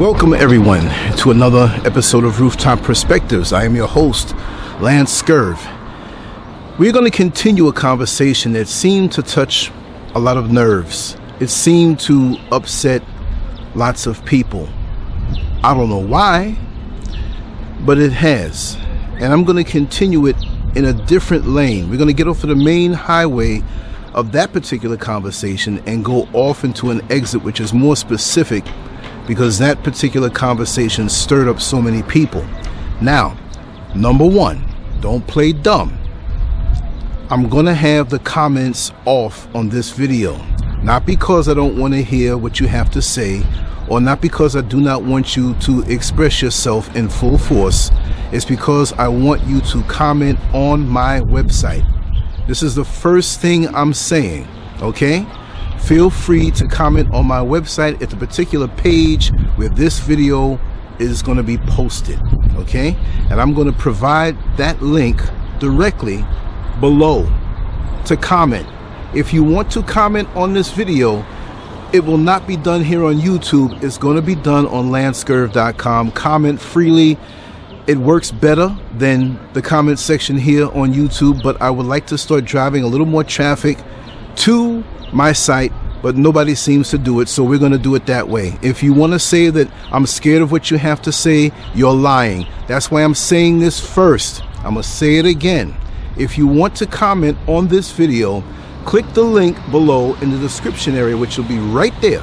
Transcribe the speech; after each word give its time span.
Welcome, 0.00 0.32
everyone, 0.32 0.88
to 1.18 1.32
another 1.32 1.70
episode 1.84 2.24
of 2.24 2.40
Rooftop 2.40 2.80
Perspectives. 2.80 3.52
I 3.52 3.64
am 3.64 3.76
your 3.76 3.86
host, 3.86 4.34
Lance 4.80 5.22
Scurv. 5.22 5.58
We're 6.78 6.92
going 6.92 7.04
to 7.04 7.10
continue 7.10 7.68
a 7.68 7.74
conversation 7.74 8.52
that 8.54 8.68
seemed 8.68 9.12
to 9.12 9.22
touch 9.22 9.70
a 10.14 10.18
lot 10.18 10.38
of 10.38 10.50
nerves. 10.50 11.18
It 11.40 11.48
seemed 11.48 12.00
to 12.00 12.38
upset 12.50 13.02
lots 13.74 14.06
of 14.06 14.24
people. 14.24 14.66
I 15.62 15.74
don't 15.74 15.90
know 15.90 15.98
why, 15.98 16.56
but 17.80 17.98
it 17.98 18.12
has. 18.12 18.78
And 19.20 19.24
I'm 19.24 19.44
going 19.44 19.62
to 19.62 19.70
continue 19.70 20.26
it 20.26 20.36
in 20.74 20.86
a 20.86 20.94
different 20.94 21.46
lane. 21.46 21.90
We're 21.90 21.98
going 21.98 22.08
to 22.08 22.14
get 22.14 22.26
off 22.26 22.42
of 22.42 22.48
the 22.48 22.56
main 22.56 22.94
highway 22.94 23.62
of 24.14 24.32
that 24.32 24.54
particular 24.54 24.96
conversation 24.96 25.82
and 25.86 26.02
go 26.02 26.26
off 26.32 26.64
into 26.64 26.90
an 26.90 27.02
exit 27.12 27.42
which 27.44 27.60
is 27.60 27.74
more 27.74 27.94
specific 27.94 28.64
because 29.26 29.58
that 29.58 29.82
particular 29.82 30.30
conversation 30.30 31.08
stirred 31.08 31.48
up 31.48 31.60
so 31.60 31.80
many 31.80 32.02
people. 32.02 32.44
Now, 33.00 33.36
number 33.94 34.26
one, 34.26 34.66
don't 35.00 35.26
play 35.26 35.52
dumb. 35.52 35.98
I'm 37.30 37.48
going 37.48 37.66
to 37.66 37.74
have 37.74 38.10
the 38.10 38.18
comments 38.18 38.92
off 39.04 39.52
on 39.54 39.68
this 39.68 39.90
video. 39.90 40.36
Not 40.82 41.06
because 41.06 41.48
I 41.48 41.54
don't 41.54 41.78
want 41.78 41.94
to 41.94 42.02
hear 42.02 42.36
what 42.36 42.60
you 42.60 42.66
have 42.66 42.90
to 42.90 43.00
say, 43.00 43.42
or 43.88 44.00
not 44.00 44.20
because 44.20 44.56
I 44.56 44.60
do 44.60 44.80
not 44.80 45.02
want 45.04 45.36
you 45.36 45.54
to 45.54 45.82
express 45.82 46.42
yourself 46.42 46.94
in 46.96 47.08
full 47.08 47.38
force. 47.38 47.90
It's 48.32 48.44
because 48.44 48.92
I 48.94 49.08
want 49.08 49.42
you 49.44 49.60
to 49.60 49.82
comment 49.84 50.38
on 50.52 50.88
my 50.88 51.20
website. 51.20 51.86
This 52.48 52.62
is 52.62 52.74
the 52.74 52.84
first 52.84 53.40
thing 53.40 53.72
I'm 53.74 53.94
saying, 53.94 54.48
okay? 54.80 55.24
Feel 55.82 56.10
free 56.10 56.50
to 56.52 56.66
comment 56.68 57.12
on 57.12 57.26
my 57.26 57.40
website 57.40 58.00
at 58.00 58.08
the 58.08 58.16
particular 58.16 58.68
page 58.68 59.30
where 59.56 59.68
this 59.68 59.98
video 59.98 60.58
is 60.98 61.22
going 61.22 61.36
to 61.36 61.42
be 61.42 61.58
posted 61.58 62.20
okay? 62.54 62.96
And 63.30 63.40
i'm 63.40 63.52
going 63.52 63.66
to 63.66 63.78
provide 63.78 64.36
that 64.56 64.80
link 64.80 65.20
directly 65.58 66.24
below 66.80 67.28
to 68.06 68.16
comment. 68.16 68.66
If 69.14 69.32
you 69.32 69.44
want 69.44 69.70
to 69.72 69.82
comment 69.82 70.28
on 70.34 70.52
this 70.52 70.70
video 70.70 71.24
it 71.92 72.02
will 72.02 72.18
not 72.18 72.46
be 72.46 72.56
done 72.56 72.82
here 72.82 73.04
on 73.04 73.16
youtube. 73.16 73.82
It's 73.82 73.98
going 73.98 74.16
to 74.16 74.22
be 74.22 74.34
done 74.34 74.66
on 74.66 74.90
lancescurv.com 74.90 76.12
comment 76.12 76.60
freely. 76.60 77.18
It 77.86 77.98
works 77.98 78.30
better 78.30 78.74
than 78.96 79.38
the 79.52 79.62
comment 79.62 79.98
section 79.98 80.38
here 80.38 80.66
on 80.66 80.92
youtube 80.94 81.42
but 81.42 81.60
i 81.60 81.68
would 81.68 81.86
like 81.86 82.06
to 82.06 82.16
start 82.16 82.44
driving 82.44 82.84
a 82.84 82.86
little 82.86 83.06
more 83.06 83.24
traffic 83.24 83.78
to 84.36 84.84
my 85.12 85.32
site, 85.32 85.72
but 86.02 86.16
nobody 86.16 86.54
seems 86.54 86.90
to 86.90 86.98
do 86.98 87.20
it, 87.20 87.28
so 87.28 87.44
we're 87.44 87.58
going 87.58 87.72
to 87.72 87.78
do 87.78 87.94
it 87.94 88.06
that 88.06 88.28
way. 88.28 88.58
If 88.62 88.82
you 88.82 88.92
want 88.92 89.12
to 89.12 89.18
say 89.18 89.50
that 89.50 89.70
I'm 89.92 90.06
scared 90.06 90.42
of 90.42 90.50
what 90.50 90.70
you 90.70 90.78
have 90.78 91.00
to 91.02 91.12
say, 91.12 91.52
you're 91.74 91.94
lying. 91.94 92.46
That's 92.66 92.90
why 92.90 93.04
I'm 93.04 93.14
saying 93.14 93.60
this 93.60 93.78
first. 93.78 94.42
I'm 94.58 94.74
going 94.74 94.82
to 94.82 94.82
say 94.82 95.16
it 95.16 95.26
again. 95.26 95.76
If 96.16 96.36
you 96.36 96.46
want 96.46 96.74
to 96.76 96.86
comment 96.86 97.38
on 97.46 97.68
this 97.68 97.92
video, 97.92 98.42
click 98.84 99.06
the 99.14 99.22
link 99.22 99.56
below 99.70 100.14
in 100.16 100.30
the 100.30 100.38
description 100.38 100.94
area, 100.94 101.16
which 101.16 101.38
will 101.38 101.44
be 101.44 101.58
right 101.58 101.94
there. 102.00 102.22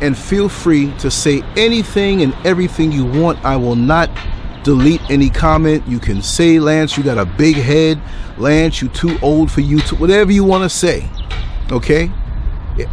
And 0.00 0.16
feel 0.16 0.48
free 0.48 0.92
to 0.98 1.10
say 1.10 1.42
anything 1.56 2.22
and 2.22 2.34
everything 2.44 2.90
you 2.90 3.04
want. 3.04 3.44
I 3.44 3.56
will 3.56 3.76
not 3.76 4.10
delete 4.62 5.02
any 5.10 5.30
comment. 5.30 5.86
You 5.86 5.98
can 5.98 6.22
say, 6.22 6.58
Lance, 6.58 6.96
you 6.96 7.02
got 7.02 7.18
a 7.18 7.24
big 7.24 7.56
head. 7.56 8.00
Lance, 8.38 8.80
you 8.82 8.88
too 8.88 9.18
old 9.22 9.50
for 9.50 9.60
YouTube. 9.60 10.00
Whatever 10.00 10.32
you 10.32 10.44
want 10.44 10.64
to 10.64 10.68
say. 10.68 11.08
Okay? 11.70 12.10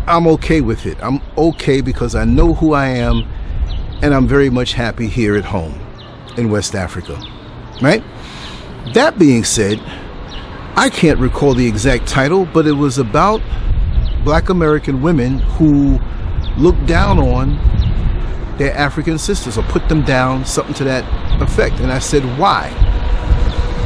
I'm 0.05 0.27
okay 0.27 0.61
with 0.61 0.85
it. 0.85 0.97
I'm 1.01 1.21
okay 1.37 1.81
because 1.81 2.15
I 2.15 2.25
know 2.25 2.53
who 2.53 2.73
I 2.73 2.87
am 2.87 3.23
and 4.01 4.13
I'm 4.13 4.27
very 4.27 4.49
much 4.49 4.73
happy 4.73 5.07
here 5.07 5.35
at 5.35 5.45
home 5.45 5.79
in 6.37 6.49
West 6.49 6.75
Africa. 6.75 7.19
Right? 7.81 8.03
That 8.93 9.17
being 9.17 9.43
said, 9.43 9.79
I 10.75 10.89
can't 10.91 11.19
recall 11.19 11.53
the 11.53 11.65
exact 11.65 12.07
title, 12.07 12.45
but 12.45 12.67
it 12.67 12.73
was 12.73 12.97
about 12.97 13.41
black 14.23 14.49
American 14.49 15.01
women 15.01 15.39
who 15.39 15.99
looked 16.57 16.85
down 16.85 17.19
on 17.19 17.57
their 18.57 18.75
African 18.75 19.17
sisters 19.17 19.57
or 19.57 19.63
put 19.63 19.87
them 19.89 20.03
down, 20.03 20.45
something 20.45 20.73
to 20.75 20.83
that 20.85 21.41
effect. 21.41 21.79
And 21.79 21.91
I 21.91 21.99
said, 21.99 22.23
why? 22.39 22.69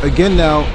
Again, 0.04 0.36
now, 0.36 0.66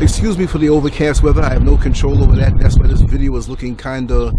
Excuse 0.00 0.38
me 0.38 0.46
for 0.46 0.56
the 0.56 0.70
overcast 0.70 1.22
weather. 1.22 1.42
I 1.42 1.50
have 1.52 1.62
no 1.62 1.76
control 1.76 2.22
over 2.24 2.34
that. 2.36 2.56
That's 2.56 2.78
why 2.78 2.86
this 2.86 3.02
video 3.02 3.36
is 3.36 3.50
looking 3.50 3.76
kind 3.76 4.10
of 4.10 4.32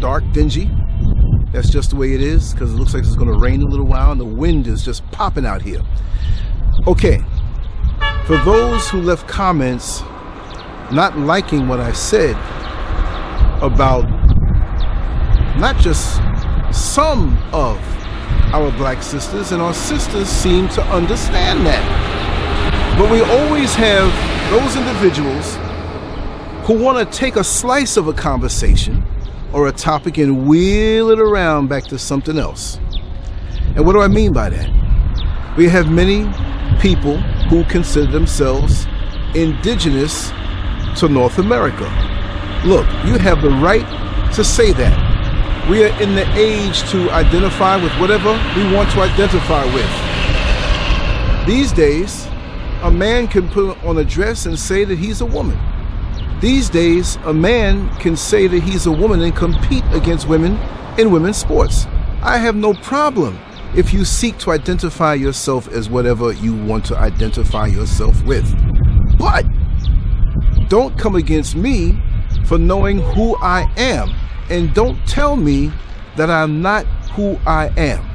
dark, 0.00 0.24
dingy. 0.32 0.68
That's 1.52 1.70
just 1.70 1.90
the 1.90 1.96
way 1.96 2.12
it 2.12 2.20
is 2.20 2.52
because 2.52 2.72
it 2.72 2.76
looks 2.76 2.92
like 2.92 3.04
it's 3.04 3.14
going 3.14 3.30
to 3.30 3.38
rain 3.38 3.62
a 3.62 3.66
little 3.66 3.86
while 3.86 4.10
and 4.10 4.20
the 4.20 4.24
wind 4.24 4.66
is 4.66 4.84
just 4.84 5.08
popping 5.12 5.46
out 5.46 5.62
here. 5.62 5.80
Okay, 6.88 7.22
for 8.26 8.36
those 8.38 8.90
who 8.90 9.00
left 9.00 9.28
comments 9.28 10.00
not 10.90 11.16
liking 11.16 11.68
what 11.68 11.78
I 11.78 11.92
said 11.92 12.34
about 13.62 14.02
not 15.56 15.76
just 15.76 16.20
some 16.72 17.36
of 17.52 17.78
our 18.54 18.70
black 18.72 19.02
sisters, 19.02 19.52
and 19.52 19.62
our 19.62 19.74
sisters 19.74 20.28
seem 20.28 20.68
to 20.70 20.82
understand 20.84 21.66
that. 21.66 22.98
But 22.98 23.10
we 23.10 23.22
always 23.22 23.74
have 23.74 24.10
those 24.50 24.76
individuals 24.76 25.56
who 26.66 26.74
want 26.82 26.98
to 26.98 27.18
take 27.18 27.36
a 27.36 27.44
slice 27.44 27.96
of 27.96 28.08
a 28.08 28.12
conversation 28.12 29.02
or 29.52 29.68
a 29.68 29.72
topic 29.72 30.18
and 30.18 30.46
wheel 30.46 31.10
it 31.10 31.18
around 31.18 31.68
back 31.68 31.84
to 31.84 31.98
something 31.98 32.38
else. 32.38 32.78
And 33.74 33.86
what 33.86 33.94
do 33.94 34.00
I 34.00 34.08
mean 34.08 34.32
by 34.32 34.50
that? 34.50 35.56
We 35.56 35.68
have 35.68 35.90
many 35.90 36.30
people 36.80 37.16
who 37.48 37.64
consider 37.64 38.10
themselves 38.10 38.86
indigenous 39.34 40.30
to 40.98 41.08
North 41.08 41.38
America. 41.38 41.84
Look, 42.64 42.86
you 43.06 43.18
have 43.18 43.42
the 43.42 43.50
right 43.50 43.86
to 44.34 44.44
say 44.44 44.72
that. 44.72 45.11
We 45.72 45.84
are 45.84 46.02
in 46.02 46.14
the 46.14 46.30
age 46.36 46.82
to 46.90 47.10
identify 47.12 47.82
with 47.82 47.92
whatever 47.92 48.32
we 48.54 48.74
want 48.74 48.90
to 48.90 49.00
identify 49.00 49.64
with. 49.72 51.46
These 51.46 51.72
days, 51.72 52.26
a 52.82 52.90
man 52.90 53.26
can 53.26 53.48
put 53.48 53.82
on 53.82 53.96
a 53.96 54.04
dress 54.04 54.44
and 54.44 54.58
say 54.58 54.84
that 54.84 54.98
he's 54.98 55.22
a 55.22 55.24
woman. 55.24 55.58
These 56.42 56.68
days, 56.68 57.16
a 57.24 57.32
man 57.32 57.88
can 58.00 58.16
say 58.16 58.48
that 58.48 58.62
he's 58.62 58.84
a 58.84 58.92
woman 58.92 59.22
and 59.22 59.34
compete 59.34 59.82
against 59.92 60.28
women 60.28 60.58
in 60.98 61.10
women's 61.10 61.38
sports. 61.38 61.86
I 62.20 62.36
have 62.36 62.54
no 62.54 62.74
problem 62.74 63.38
if 63.74 63.94
you 63.94 64.04
seek 64.04 64.36
to 64.40 64.50
identify 64.50 65.14
yourself 65.14 65.68
as 65.68 65.88
whatever 65.88 66.34
you 66.34 66.54
want 66.54 66.84
to 66.84 66.98
identify 66.98 67.64
yourself 67.64 68.22
with. 68.24 68.44
But 69.16 69.46
don't 70.68 70.98
come 70.98 71.16
against 71.16 71.56
me 71.56 71.98
for 72.44 72.58
knowing 72.58 72.98
who 72.98 73.36
I 73.36 73.72
am. 73.78 74.14
And 74.50 74.72
don't 74.74 74.98
tell 75.06 75.36
me 75.36 75.72
that 76.16 76.30
I'm 76.30 76.62
not 76.62 76.84
who 77.12 77.38
I 77.46 77.68
am. 77.76 78.08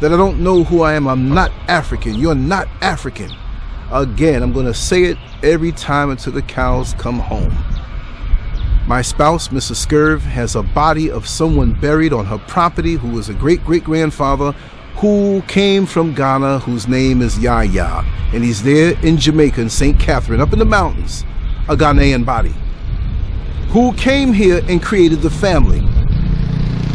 That 0.00 0.12
I 0.12 0.16
don't 0.16 0.40
know 0.40 0.64
who 0.64 0.82
I 0.82 0.94
am. 0.94 1.06
I'm 1.06 1.28
not 1.28 1.50
African. 1.68 2.14
You're 2.14 2.34
not 2.34 2.68
African. 2.80 3.30
Again, 3.92 4.42
I'm 4.42 4.52
going 4.52 4.66
to 4.66 4.74
say 4.74 5.04
it 5.04 5.18
every 5.42 5.72
time 5.72 6.10
until 6.10 6.32
the 6.32 6.42
cows 6.42 6.94
come 6.94 7.18
home. 7.18 7.52
My 8.86 9.02
spouse, 9.02 9.48
Mrs. 9.48 9.86
Scurv, 9.86 10.20
has 10.20 10.56
a 10.56 10.62
body 10.62 11.10
of 11.10 11.26
someone 11.26 11.72
buried 11.72 12.12
on 12.12 12.26
her 12.26 12.38
property 12.38 12.94
who 12.94 13.10
was 13.10 13.28
a 13.28 13.34
great 13.34 13.64
great 13.64 13.84
grandfather 13.84 14.52
who 14.96 15.42
came 15.42 15.86
from 15.86 16.14
Ghana, 16.14 16.58
whose 16.60 16.88
name 16.88 17.22
is 17.22 17.38
Yaya. 17.38 18.04
And 18.32 18.44
he's 18.44 18.62
there 18.62 18.98
in 19.04 19.16
Jamaica, 19.16 19.60
in 19.60 19.70
St. 19.70 19.98
Catherine, 19.98 20.40
up 20.40 20.52
in 20.52 20.58
the 20.58 20.64
mountains, 20.64 21.24
a 21.68 21.76
Ghanaian 21.76 22.24
body, 22.24 22.54
who 23.70 23.92
came 23.94 24.32
here 24.32 24.62
and 24.68 24.82
created 24.82 25.20
the 25.20 25.30
family. 25.30 25.80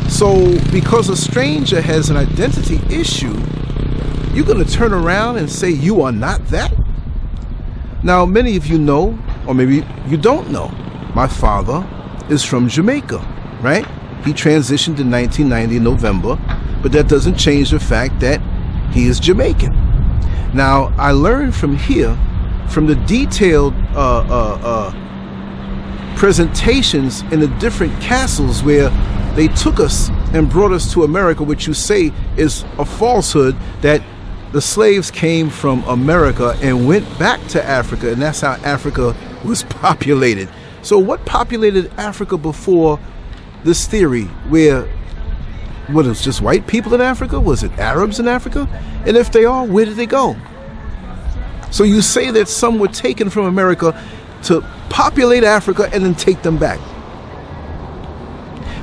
So, 0.09 0.59
because 0.71 1.09
a 1.09 1.15
stranger 1.15 1.81
has 1.81 2.09
an 2.09 2.17
identity 2.17 2.79
issue, 2.93 3.37
you're 4.33 4.45
going 4.45 4.63
to 4.63 4.69
turn 4.72 4.93
around 4.93 5.37
and 5.37 5.49
say 5.49 5.69
you 5.69 6.01
are 6.01 6.11
not 6.11 6.45
that? 6.47 6.73
Now, 8.03 8.25
many 8.25 8.57
of 8.57 8.67
you 8.67 8.77
know, 8.77 9.17
or 9.47 9.53
maybe 9.55 9.85
you 10.07 10.17
don't 10.17 10.51
know, 10.51 10.67
my 11.16 11.27
father 11.27 11.87
is 12.29 12.43
from 12.43 12.67
Jamaica, 12.67 13.19
right? 13.61 13.85
He 14.25 14.33
transitioned 14.33 14.99
in 14.99 15.09
1990 15.09 15.79
November, 15.79 16.37
but 16.81 16.91
that 16.91 17.07
doesn't 17.07 17.35
change 17.35 17.71
the 17.71 17.79
fact 17.79 18.19
that 18.19 18.41
he 18.91 19.07
is 19.07 19.19
Jamaican. 19.19 19.73
Now, 20.53 20.93
I 20.97 21.11
learned 21.11 21.55
from 21.55 21.78
here, 21.78 22.17
from 22.69 22.87
the 22.87 22.95
detailed 22.95 23.73
uh, 23.93 24.19
uh, 24.19 24.59
uh, 24.61 25.04
presentations 26.16 27.22
in 27.32 27.40
the 27.40 27.47
different 27.59 28.00
castles 28.02 28.64
where 28.64 28.90
they 29.35 29.47
took 29.50 29.79
us 29.79 30.09
and 30.34 30.50
brought 30.50 30.72
us 30.72 30.91
to 30.94 31.03
America, 31.03 31.44
which 31.44 31.67
you 31.67 31.73
say 31.73 32.12
is 32.38 32.64
a 32.78 32.85
falsehood, 32.85 33.56
that 33.82 34.02
the 34.52 34.62
slaves 34.62 35.12
came 35.12 35.50
from 35.50 35.84
America 35.84 36.58
and 36.62 36.88
went 36.88 37.06
back 37.20 37.46
to 37.47 37.64
Africa, 37.64 38.12
and 38.12 38.22
that's 38.22 38.41
how 38.41 38.53
Africa 38.64 39.16
was 39.46 39.64
populated. 39.64 40.50
So, 40.82 40.97
what 41.00 41.26
populated 41.26 41.91
Africa 41.97 42.38
before 42.38 43.00
this 43.64 43.88
theory 43.88 44.26
where 44.50 44.88
what 45.88 46.06
is 46.06 46.22
just 46.22 46.41
white 46.41 46.66
people 46.67 46.94
in 46.94 47.02
Africa? 47.02 47.40
Was 47.40 47.64
it 47.64 47.72
Arabs 47.73 48.20
in 48.20 48.28
Africa? 48.28 48.67
And 49.06 49.16
if 49.17 49.32
they 49.32 49.46
are, 49.46 49.66
where 49.66 49.85
did 49.85 49.97
they 49.97 50.06
go? 50.06 50.35
So 51.72 51.84
you 51.84 52.02
say 52.02 52.32
that 52.32 52.47
some 52.47 52.79
were 52.79 52.88
taken 52.88 53.29
from 53.29 53.46
America 53.46 54.02
to 54.44 54.62
populate 54.90 55.43
Africa 55.43 55.90
and 55.91 56.03
then 56.03 56.16
take 56.16 56.41
them 56.41 56.58
back. 56.58 56.79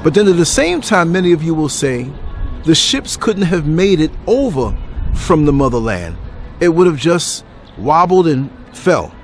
But 0.03 0.15
then 0.15 0.27
at 0.29 0.37
the 0.37 0.47
same 0.47 0.81
time, 0.81 1.13
many 1.13 1.33
of 1.33 1.43
you 1.43 1.55
will 1.55 1.69
say 1.69 2.11
the 2.65 2.75
ships 2.75 3.17
couldn't 3.17 3.45
have 3.45 3.67
made 3.67 4.01
it 4.01 4.11
over 4.27 4.77
from 5.15 5.45
the 5.45 5.53
motherland. 5.53 6.17
It 6.61 6.69
would 6.69 6.87
have 6.87 6.97
just 6.97 7.45
wobbled 7.79 8.27
and 8.27 8.51
fell. 8.77 9.15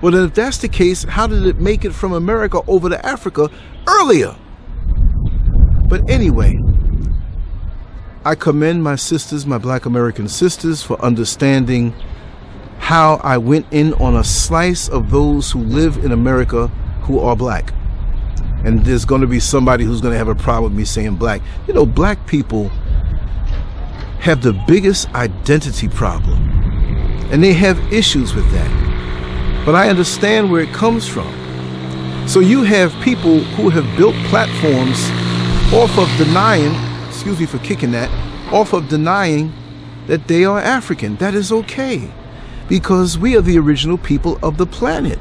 Well, 0.00 0.12
then 0.12 0.24
if 0.24 0.34
that's 0.34 0.58
the 0.58 0.68
case, 0.68 1.04
how 1.04 1.28
did 1.28 1.46
it 1.46 1.60
make 1.60 1.84
it 1.84 1.92
from 1.92 2.12
America 2.12 2.60
over 2.66 2.88
to 2.88 3.06
Africa 3.06 3.48
earlier? 3.86 4.34
But 5.88 6.08
anyway, 6.10 6.58
I 8.24 8.34
commend 8.34 8.82
my 8.82 8.96
sisters, 8.96 9.46
my 9.46 9.58
black 9.58 9.86
American 9.86 10.26
sisters, 10.28 10.82
for 10.82 11.00
understanding 11.00 11.94
how 12.82 13.20
I 13.22 13.38
went 13.38 13.64
in 13.70 13.94
on 13.94 14.16
a 14.16 14.24
slice 14.24 14.88
of 14.88 15.12
those 15.12 15.52
who 15.52 15.60
live 15.60 16.04
in 16.04 16.10
America 16.10 16.66
who 17.02 17.20
are 17.20 17.36
black. 17.36 17.72
And 18.64 18.84
there's 18.84 19.04
going 19.04 19.20
to 19.20 19.28
be 19.28 19.38
somebody 19.38 19.84
who's 19.84 20.00
going 20.00 20.10
to 20.10 20.18
have 20.18 20.26
a 20.26 20.34
problem 20.34 20.72
with 20.72 20.78
me 20.78 20.84
saying 20.84 21.14
black. 21.14 21.42
You 21.68 21.74
know, 21.74 21.86
black 21.86 22.26
people 22.26 22.70
have 24.18 24.42
the 24.42 24.52
biggest 24.66 25.08
identity 25.14 25.88
problem, 25.88 26.42
and 27.30 27.42
they 27.42 27.52
have 27.52 27.78
issues 27.92 28.34
with 28.34 28.50
that. 28.50 29.62
But 29.64 29.76
I 29.76 29.88
understand 29.88 30.50
where 30.50 30.60
it 30.60 30.74
comes 30.74 31.06
from. 31.06 31.32
So 32.26 32.40
you 32.40 32.64
have 32.64 32.92
people 33.04 33.38
who 33.54 33.70
have 33.70 33.86
built 33.96 34.16
platforms 34.26 34.98
off 35.72 35.96
of 35.98 36.08
denying, 36.18 36.74
excuse 37.06 37.38
me 37.38 37.46
for 37.46 37.58
kicking 37.58 37.92
that, 37.92 38.10
off 38.52 38.72
of 38.72 38.88
denying 38.88 39.52
that 40.08 40.26
they 40.26 40.44
are 40.44 40.58
African. 40.58 41.14
That 41.16 41.36
is 41.36 41.52
okay 41.52 42.10
because 42.68 43.18
we 43.18 43.36
are 43.36 43.40
the 43.40 43.58
original 43.58 43.98
people 43.98 44.38
of 44.42 44.56
the 44.56 44.66
planet. 44.66 45.18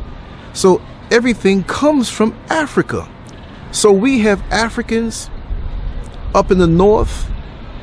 So 0.53 0.81
everything 1.09 1.63
comes 1.63 2.09
from 2.09 2.37
Africa. 2.49 3.09
So 3.71 3.91
we 3.91 4.19
have 4.19 4.41
Africans 4.51 5.29
up 6.33 6.51
in 6.51 6.57
the 6.57 6.67
north, 6.67 7.29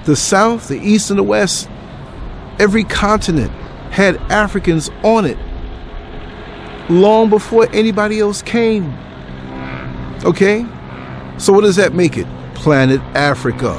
the 0.04 0.16
south, 0.16 0.68
the 0.68 0.78
east, 0.78 1.10
and 1.10 1.18
the 1.18 1.22
west. 1.22 1.68
Every 2.58 2.84
continent 2.84 3.52
had 3.90 4.16
Africans 4.30 4.90
on 5.02 5.24
it 5.24 5.38
long 6.90 7.30
before 7.30 7.68
anybody 7.72 8.20
else 8.20 8.42
came. 8.42 8.96
Okay? 10.24 10.66
So, 11.38 11.52
what 11.52 11.62
does 11.62 11.76
that 11.76 11.94
make 11.94 12.16
it? 12.16 12.26
Planet 12.54 13.00
Africa. 13.14 13.76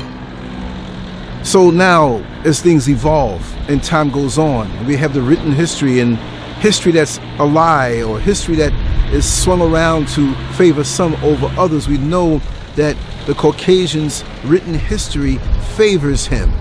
So 1.43 1.71
now, 1.71 2.17
as 2.43 2.61
things 2.61 2.89
evolve 2.89 3.41
and 3.69 3.81
time 3.81 4.11
goes 4.11 4.37
on, 4.37 4.85
we 4.85 4.95
have 4.97 5.13
the 5.13 5.21
written 5.21 5.51
history 5.51 5.99
and 5.99 6.17
history 6.59 6.91
that's 6.91 7.17
a 7.39 7.45
lie 7.45 8.01
or 8.01 8.19
history 8.19 8.55
that 8.57 8.73
is 9.13 9.25
swung 9.25 9.61
around 9.61 10.09
to 10.09 10.35
favor 10.53 10.83
some 10.83 11.15
over 11.23 11.47
others. 11.57 11.87
We 11.87 11.97
know 11.97 12.41
that 12.75 12.97
the 13.25 13.33
Caucasian's 13.33 14.23
written 14.43 14.73
history 14.73 15.37
favors 15.75 16.27
him. 16.27 16.51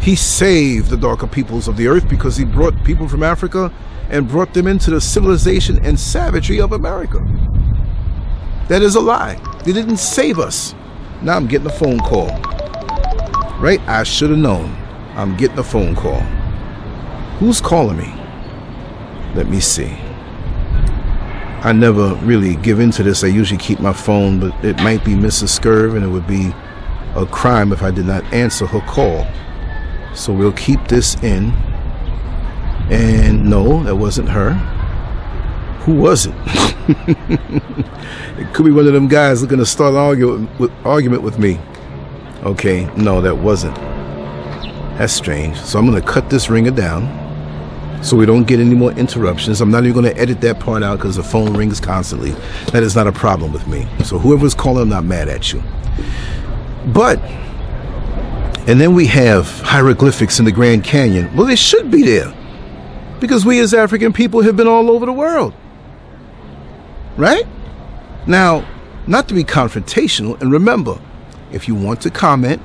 He 0.00 0.14
saved 0.16 0.88
the 0.88 0.96
darker 0.96 1.26
peoples 1.26 1.68
of 1.68 1.76
the 1.76 1.88
earth 1.88 2.08
because 2.08 2.36
he 2.36 2.44
brought 2.44 2.84
people 2.84 3.08
from 3.08 3.22
Africa 3.22 3.72
and 4.08 4.28
brought 4.28 4.54
them 4.54 4.66
into 4.66 4.90
the 4.90 5.00
civilization 5.00 5.84
and 5.84 5.98
savagery 5.98 6.60
of 6.60 6.72
America. 6.72 7.18
That 8.68 8.82
is 8.82 8.94
a 8.94 9.00
lie. 9.00 9.34
They 9.64 9.72
didn't 9.72 9.98
save 9.98 10.38
us. 10.38 10.74
Now 11.22 11.36
I'm 11.36 11.46
getting 11.46 11.66
a 11.66 11.72
phone 11.72 11.98
call. 11.98 12.28
Right? 13.60 13.80
I 13.82 14.04
should 14.04 14.30
have 14.30 14.38
known. 14.38 14.74
I'm 15.16 15.36
getting 15.36 15.58
a 15.58 15.62
phone 15.62 15.94
call. 15.94 16.20
Who's 17.40 17.60
calling 17.60 17.98
me? 17.98 18.10
Let 19.34 19.48
me 19.48 19.60
see. 19.60 19.96
I 21.62 21.72
never 21.72 22.14
really 22.24 22.56
give 22.56 22.80
into 22.80 23.02
this. 23.02 23.22
I 23.22 23.26
usually 23.26 23.58
keep 23.58 23.78
my 23.78 23.92
phone, 23.92 24.40
but 24.40 24.64
it 24.64 24.76
might 24.78 25.04
be 25.04 25.12
Mrs. 25.12 25.60
Scurv, 25.60 25.94
and 25.94 26.02
it 26.02 26.08
would 26.08 26.26
be 26.26 26.54
a 27.14 27.26
crime 27.26 27.70
if 27.70 27.82
I 27.82 27.90
did 27.90 28.06
not 28.06 28.24
answer 28.32 28.64
her 28.64 28.80
call. 28.80 29.26
So 30.14 30.32
we'll 30.32 30.52
keep 30.52 30.88
this 30.88 31.16
in. 31.22 31.50
And 32.90 33.48
no, 33.48 33.82
that 33.84 33.96
wasn't 33.96 34.30
her. 34.30 34.54
Who 35.84 35.96
was 35.96 36.26
it? 36.26 36.34
it 38.38 38.54
could 38.54 38.64
be 38.64 38.70
one 38.70 38.86
of 38.86 38.94
them 38.94 39.08
guys 39.08 39.42
looking 39.42 39.58
to 39.58 39.66
start 39.66 39.94
an 39.94 40.48
argument 40.84 41.22
with 41.22 41.38
me. 41.38 41.60
Okay, 42.42 42.90
no, 42.96 43.20
that 43.20 43.36
wasn't. 43.36 43.74
That's 44.96 45.12
strange. 45.12 45.58
So 45.58 45.78
I'm 45.78 45.86
going 45.86 46.00
to 46.00 46.06
cut 46.06 46.30
this 46.30 46.48
ringer 46.48 46.70
down 46.70 47.18
so 48.02 48.16
we 48.16 48.24
don't 48.24 48.44
get 48.44 48.60
any 48.60 48.74
more 48.74 48.92
interruptions. 48.92 49.60
I'm 49.60 49.70
not 49.70 49.84
even 49.84 49.92
going 49.92 50.14
to 50.14 50.18
edit 50.18 50.40
that 50.40 50.58
part 50.58 50.82
out 50.82 50.96
because 50.96 51.16
the 51.16 51.22
phone 51.22 51.54
rings 51.54 51.80
constantly. 51.80 52.30
That 52.72 52.82
is 52.82 52.96
not 52.96 53.06
a 53.06 53.12
problem 53.12 53.52
with 53.52 53.66
me. 53.66 53.86
So 54.04 54.18
whoever's 54.18 54.54
calling, 54.54 54.82
I'm 54.82 54.88
not 54.88 55.04
mad 55.04 55.28
at 55.28 55.52
you. 55.52 55.62
But, 56.86 57.18
and 58.66 58.80
then 58.80 58.94
we 58.94 59.06
have 59.08 59.46
hieroglyphics 59.60 60.38
in 60.38 60.46
the 60.46 60.52
Grand 60.52 60.82
Canyon. 60.82 61.34
Well, 61.36 61.46
they 61.46 61.56
should 61.56 61.90
be 61.90 62.02
there 62.02 62.34
because 63.20 63.44
we 63.44 63.60
as 63.60 63.74
African 63.74 64.14
people 64.14 64.40
have 64.40 64.56
been 64.56 64.66
all 64.66 64.90
over 64.90 65.04
the 65.04 65.12
world. 65.12 65.52
Right? 67.18 67.46
Now, 68.26 68.66
not 69.06 69.28
to 69.28 69.34
be 69.34 69.44
confrontational, 69.44 70.40
and 70.40 70.50
remember, 70.50 70.98
if 71.52 71.68
you 71.68 71.74
want 71.74 72.00
to 72.02 72.10
comment, 72.10 72.60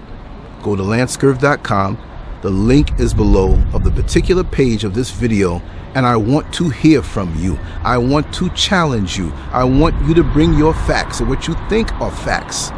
go 0.62 0.76
to 0.76 0.84
lancescurv.com 0.84 1.98
the 2.46 2.52
link 2.52 3.00
is 3.00 3.12
below 3.12 3.56
of 3.74 3.84
the 3.84 3.90
particular 3.90 4.44
page 4.44 4.84
of 4.84 4.94
this 4.94 5.10
video 5.10 5.64
and 5.96 6.06
I 6.06 6.16
want 6.16 6.54
to 6.54 6.70
hear 6.70 7.02
from 7.02 7.34
you. 7.40 7.58
I 7.84 7.98
want 7.98 8.32
to 8.36 8.52
challenge 8.52 9.18
you. 9.18 9.32
I 9.52 9.64
want 9.64 10.00
you 10.08 10.14
to 10.14 10.24
bring 10.24 10.54
your 10.54 10.76
facts 10.76 11.20
or 11.20 11.26
what 11.26 11.48
you 11.48 11.56
think 11.70 11.92
are 11.94 12.12
facts. 12.12 12.70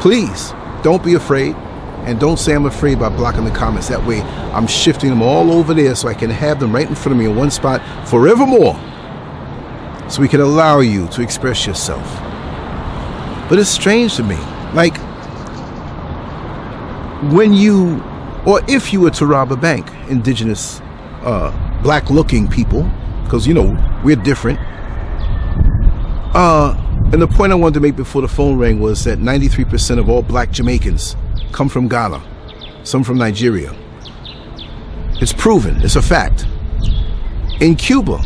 Please 0.00 0.52
don't 0.84 1.02
be 1.02 1.14
afraid 1.14 1.56
and 2.06 2.20
don't 2.20 2.38
say 2.38 2.54
I'm 2.54 2.66
afraid 2.66 3.00
by 3.00 3.08
blocking 3.08 3.44
the 3.44 3.50
comments. 3.50 3.88
That 3.88 4.06
way 4.06 4.20
I'm 4.20 4.68
shifting 4.68 5.10
them 5.10 5.22
all 5.22 5.50
over 5.50 5.74
there 5.74 5.96
so 5.96 6.06
I 6.06 6.14
can 6.14 6.30
have 6.30 6.60
them 6.60 6.72
right 6.72 6.88
in 6.88 6.94
front 6.94 7.14
of 7.14 7.18
me 7.18 7.24
in 7.28 7.34
one 7.34 7.50
spot 7.50 7.82
forevermore 8.08 8.74
so 10.08 10.20
we 10.20 10.28
can 10.28 10.40
allow 10.40 10.78
you 10.78 11.08
to 11.08 11.20
express 11.20 11.66
yourself. 11.66 12.06
But 13.48 13.58
it's 13.58 13.70
strange 13.70 14.14
to 14.18 14.22
me. 14.22 14.38
Like 14.74 14.96
when 17.32 17.52
you 17.52 18.02
or 18.44 18.60
if 18.68 18.92
you 18.92 19.00
were 19.00 19.10
to 19.10 19.26
rob 19.26 19.52
a 19.52 19.56
bank, 19.56 19.86
indigenous, 20.08 20.80
uh, 21.22 21.80
black 21.82 22.10
looking 22.10 22.48
people, 22.48 22.90
because, 23.24 23.46
you 23.46 23.54
know, 23.54 23.76
we're 24.04 24.16
different. 24.16 24.58
Uh, 26.34 26.74
and 27.12 27.22
the 27.22 27.28
point 27.28 27.52
I 27.52 27.54
wanted 27.54 27.74
to 27.74 27.80
make 27.80 27.94
before 27.94 28.22
the 28.22 28.28
phone 28.28 28.58
rang 28.58 28.80
was 28.80 29.04
that 29.04 29.18
93% 29.18 29.98
of 29.98 30.08
all 30.08 30.22
black 30.22 30.50
Jamaicans 30.50 31.14
come 31.52 31.68
from 31.68 31.88
Ghana, 31.88 32.22
some 32.84 33.04
from 33.04 33.16
Nigeria. 33.16 33.74
It's 35.20 35.32
proven, 35.32 35.80
it's 35.82 35.96
a 35.96 36.02
fact. 36.02 36.46
In 37.60 37.76
Cuba, 37.76 38.20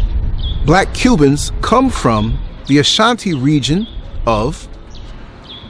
black 0.64 0.94
Cubans 0.94 1.52
come 1.60 1.90
from 1.90 2.38
the 2.68 2.78
Ashanti 2.78 3.34
region 3.34 3.86
of 4.26 4.66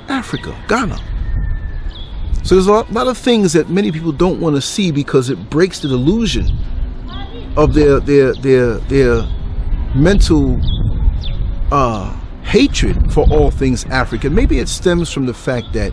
Africa, 0.09 0.57
Ghana. 0.69 0.99
So 2.43 2.55
there's 2.55 2.69
a 2.69 2.73
lot 2.73 3.09
of 3.09 3.19
things 3.19 3.53
that 3.55 3.69
many 3.69 3.91
people 3.91 4.13
don't 4.13 4.41
want 4.41 4.55
to 4.55 4.63
see 4.63 4.93
because 4.93 5.31
it 5.31 5.51
breaks 5.51 5.81
the 5.81 5.89
delusion 5.89 6.47
of 7.57 7.75
their 7.75 7.99
their 8.01 8.35
their 8.35 8.75
their 8.75 9.23
mental 9.95 10.61
uh, 11.73 12.13
hatred 12.43 13.13
for 13.13 13.27
all 13.31 13.51
things 13.51 13.85
African. 13.87 14.35
Maybe 14.35 14.59
it 14.59 14.69
stems 14.69 15.13
from 15.13 15.27
the 15.27 15.35
fact 15.35 15.73
that 15.73 15.93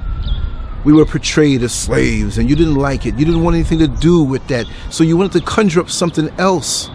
we 0.85 0.93
were 0.93 1.05
portrayed 1.05 1.63
as 1.63 1.73
slaves 1.73 2.37
and 2.37 2.49
you 2.49 2.55
didn't 2.55 2.75
like 2.75 3.05
it. 3.05 3.17
You 3.17 3.25
didn't 3.25 3.41
want 3.41 3.55
anything 3.55 3.79
to 3.79 3.87
do 3.87 4.23
with 4.23 4.45
that. 4.49 4.67
So 4.89 5.03
you 5.03 5.17
wanted 5.17 5.31
to 5.39 5.45
conjure 5.45 5.79
up 5.79 5.89
something 5.89 6.29
else 6.37 6.89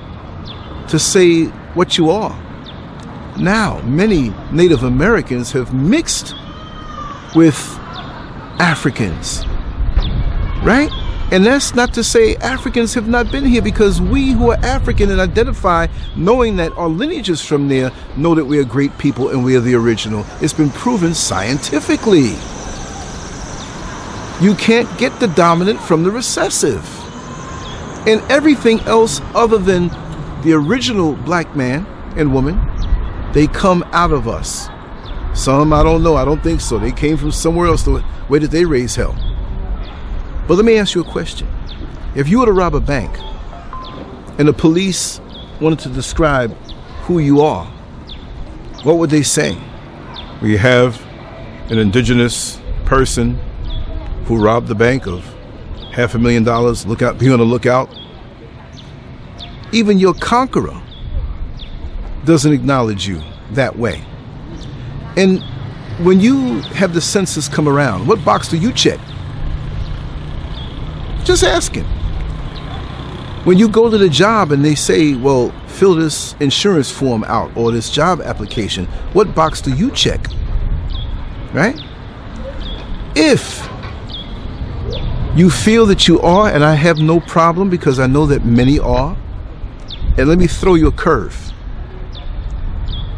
to 0.88 0.98
say 0.98 1.46
what 1.74 1.98
you 1.98 2.10
are. 2.10 2.36
Now, 3.38 3.80
many 3.82 4.30
Native 4.52 4.82
Americans 4.82 5.52
have 5.52 5.72
mixed 5.72 6.34
with 7.34 7.56
Africans. 8.58 9.46
Right? 10.64 10.90
And 11.30 11.44
that's 11.44 11.74
not 11.74 11.92
to 11.92 12.02
say 12.02 12.36
Africans 12.36 12.94
have 12.94 13.06
not 13.06 13.30
been 13.30 13.44
here 13.44 13.60
because 13.60 14.00
we 14.00 14.32
who 14.32 14.50
are 14.50 14.56
African 14.64 15.10
and 15.10 15.20
identify 15.20 15.86
knowing 16.16 16.56
that 16.56 16.72
our 16.72 16.88
lineage 16.88 17.28
is 17.28 17.44
from 17.44 17.68
there 17.68 17.92
know 18.16 18.34
that 18.34 18.46
we 18.46 18.58
are 18.58 18.64
great 18.64 18.96
people 18.96 19.28
and 19.28 19.44
we 19.44 19.54
are 19.54 19.60
the 19.60 19.74
original. 19.74 20.24
It's 20.40 20.54
been 20.54 20.70
proven 20.70 21.12
scientifically. 21.12 22.32
You 24.40 24.54
can't 24.54 24.88
get 24.98 25.20
the 25.20 25.30
dominant 25.36 25.80
from 25.80 26.02
the 26.02 26.10
recessive. 26.10 26.82
And 28.08 28.22
everything 28.30 28.80
else 28.80 29.20
other 29.34 29.58
than 29.58 29.88
the 30.42 30.54
original 30.54 31.14
black 31.14 31.54
man 31.54 31.84
and 32.16 32.32
woman, 32.32 32.58
they 33.34 33.48
come 33.48 33.82
out 33.92 34.12
of 34.12 34.28
us. 34.28 34.68
Some 35.34 35.72
I 35.72 35.82
don't 35.82 36.02
know. 36.02 36.16
I 36.16 36.24
don't 36.24 36.42
think 36.42 36.60
so. 36.60 36.78
They 36.78 36.92
came 36.92 37.16
from 37.16 37.32
somewhere 37.32 37.68
else. 37.68 37.86
Where 37.86 38.40
did 38.40 38.50
they 38.50 38.64
raise 38.64 38.96
hell? 38.96 39.14
But 40.46 40.54
let 40.54 40.64
me 40.64 40.78
ask 40.78 40.94
you 40.94 41.02
a 41.02 41.04
question. 41.04 41.46
If 42.14 42.28
you 42.28 42.40
were 42.40 42.46
to 42.46 42.52
rob 42.52 42.74
a 42.74 42.80
bank 42.80 43.16
and 44.38 44.48
the 44.48 44.52
police 44.52 45.20
wanted 45.60 45.78
to 45.80 45.88
describe 45.90 46.56
who 47.02 47.18
you 47.18 47.42
are, 47.42 47.66
what 48.82 48.96
would 48.96 49.10
they 49.10 49.22
say? 49.22 49.56
We 50.40 50.56
have 50.56 51.04
an 51.70 51.78
indigenous 51.78 52.60
person 52.84 53.34
who 54.24 54.42
robbed 54.42 54.68
the 54.68 54.74
bank 54.74 55.06
of 55.06 55.24
half 55.92 56.14
a 56.14 56.18
million 56.18 56.44
dollars. 56.44 56.86
Look 56.86 57.02
out, 57.02 57.18
be 57.18 57.30
on 57.30 57.38
the 57.38 57.44
lookout. 57.44 57.90
Even 59.72 59.98
your 59.98 60.14
conqueror 60.14 60.80
doesn't 62.24 62.52
acknowledge 62.52 63.06
you 63.06 63.20
that 63.52 63.78
way. 63.78 64.04
And 65.18 65.42
when 66.06 66.20
you 66.20 66.60
have 66.78 66.94
the 66.94 67.00
census 67.00 67.48
come 67.48 67.68
around, 67.68 68.06
what 68.06 68.24
box 68.24 68.46
do 68.46 68.56
you 68.56 68.72
check? 68.72 69.00
Just 71.24 71.42
asking. 71.42 71.84
When 73.42 73.58
you 73.58 73.68
go 73.68 73.90
to 73.90 73.98
the 73.98 74.08
job 74.08 74.52
and 74.52 74.64
they 74.64 74.76
say, 74.76 75.14
well, 75.14 75.50
fill 75.66 75.96
this 75.96 76.36
insurance 76.38 76.88
form 76.88 77.24
out 77.24 77.56
or 77.56 77.72
this 77.72 77.90
job 77.90 78.20
application, 78.20 78.86
what 79.12 79.34
box 79.34 79.60
do 79.60 79.74
you 79.74 79.90
check? 79.90 80.24
Right? 81.52 81.76
If 83.16 83.68
you 85.34 85.50
feel 85.50 85.84
that 85.86 86.06
you 86.06 86.20
are, 86.20 86.48
and 86.48 86.62
I 86.64 86.74
have 86.74 86.98
no 86.98 87.18
problem 87.18 87.70
because 87.70 87.98
I 87.98 88.06
know 88.06 88.24
that 88.26 88.44
many 88.44 88.78
are, 88.78 89.16
and 90.16 90.28
let 90.28 90.38
me 90.38 90.46
throw 90.46 90.74
you 90.74 90.86
a 90.86 90.92
curve. 90.92 91.52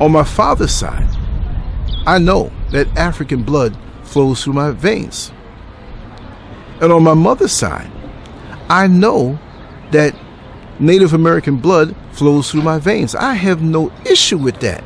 On 0.00 0.11
my 0.12 0.25
father's 0.25 0.73
side, 0.73 1.09
I 2.11 2.19
know 2.19 2.50
that 2.73 2.88
African 2.97 3.45
blood 3.45 3.79
flows 4.02 4.43
through 4.43 4.55
my 4.55 4.73
veins. 4.73 5.31
And 6.81 6.90
on 6.90 7.05
my 7.05 7.14
mother's 7.14 7.52
side, 7.52 7.88
I 8.69 8.88
know 8.88 9.38
that 9.93 10.12
Native 10.81 11.14
American 11.14 11.59
blood 11.59 11.95
flows 12.11 12.50
through 12.50 12.62
my 12.62 12.81
veins. 12.81 13.14
I 13.14 13.35
have 13.35 13.62
no 13.62 13.93
issue 14.05 14.38
with 14.38 14.59
that. 14.59 14.83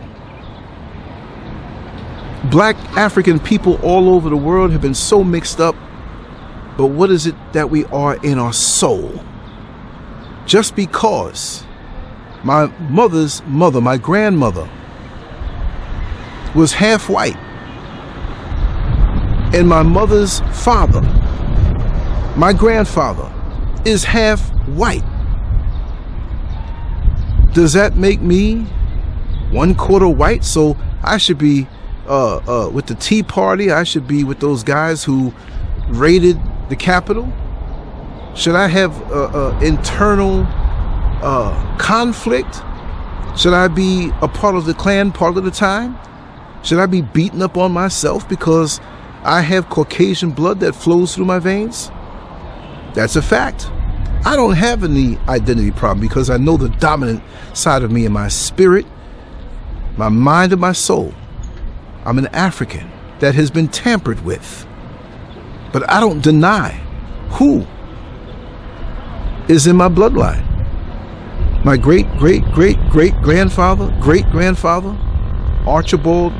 Black 2.50 2.76
African 2.94 3.40
people 3.40 3.76
all 3.76 4.14
over 4.14 4.28
the 4.28 4.36
world 4.36 4.70
have 4.72 4.82
been 4.82 4.92
so 4.92 5.24
mixed 5.24 5.60
up, 5.60 5.76
but 6.76 6.88
what 6.88 7.10
is 7.10 7.26
it 7.26 7.34
that 7.54 7.70
we 7.70 7.86
are 7.86 8.16
in 8.22 8.38
our 8.38 8.52
soul? 8.52 9.24
Just 10.44 10.76
because 10.76 11.64
my 12.42 12.66
mother's 12.90 13.42
mother, 13.46 13.80
my 13.80 13.96
grandmother, 13.96 14.68
was 16.54 16.72
half 16.72 17.08
white, 17.08 17.36
and 19.54 19.68
my 19.68 19.82
mother's 19.82 20.40
father, 20.64 21.00
my 22.36 22.52
grandfather, 22.52 23.30
is 23.84 24.04
half 24.04 24.40
white. 24.68 25.04
Does 27.52 27.72
that 27.74 27.96
make 27.96 28.20
me 28.20 28.62
one 29.50 29.74
quarter 29.74 30.08
white? 30.08 30.44
So 30.44 30.76
I 31.02 31.18
should 31.18 31.38
be 31.38 31.68
uh, 32.08 32.36
uh, 32.36 32.70
with 32.70 32.86
the 32.86 32.94
Tea 32.96 33.22
Party. 33.22 33.70
I 33.70 33.84
should 33.84 34.06
be 34.06 34.24
with 34.24 34.40
those 34.40 34.62
guys 34.62 35.04
who 35.04 35.32
raided 35.88 36.40
the 36.68 36.76
Capitol. 36.76 37.32
Should 38.34 38.56
I 38.56 38.66
have 38.66 39.00
uh, 39.12 39.56
internal 39.62 40.44
conflict? 41.78 42.56
Should 43.36 43.54
I 43.54 43.68
be 43.68 44.10
a 44.20 44.28
part 44.28 44.56
of 44.56 44.64
the 44.64 44.74
Klan 44.74 45.12
part 45.12 45.36
of 45.36 45.44
the 45.44 45.50
time? 45.50 45.96
Should 46.64 46.78
I 46.78 46.86
be 46.86 47.02
beaten 47.02 47.42
up 47.42 47.58
on 47.58 47.72
myself 47.72 48.26
because 48.26 48.80
I 49.22 49.42
have 49.42 49.68
Caucasian 49.68 50.30
blood 50.30 50.60
that 50.60 50.74
flows 50.74 51.14
through 51.14 51.26
my 51.26 51.38
veins? 51.38 51.90
That's 52.94 53.16
a 53.16 53.22
fact. 53.22 53.70
I 54.24 54.34
don't 54.34 54.54
have 54.54 54.82
any 54.82 55.18
identity 55.28 55.70
problem 55.70 56.00
because 56.00 56.30
I 56.30 56.38
know 56.38 56.56
the 56.56 56.70
dominant 56.70 57.22
side 57.52 57.82
of 57.82 57.92
me 57.92 58.06
in 58.06 58.12
my 58.12 58.28
spirit, 58.28 58.86
my 59.98 60.08
mind, 60.08 60.52
and 60.52 60.60
my 60.60 60.72
soul. 60.72 61.12
I'm 62.06 62.16
an 62.16 62.28
African 62.28 62.90
that 63.18 63.34
has 63.34 63.50
been 63.50 63.68
tampered 63.68 64.24
with. 64.24 64.66
But 65.70 65.90
I 65.90 66.00
don't 66.00 66.22
deny 66.22 66.70
who 67.32 67.66
is 69.52 69.66
in 69.66 69.76
my 69.76 69.90
bloodline. 69.90 70.42
My 71.62 71.76
great, 71.76 72.10
great, 72.16 72.42
great, 72.52 72.78
great 72.88 73.14
grandfather, 73.20 73.94
great 74.00 74.24
grandfather, 74.30 74.96
Archibald 75.66 76.32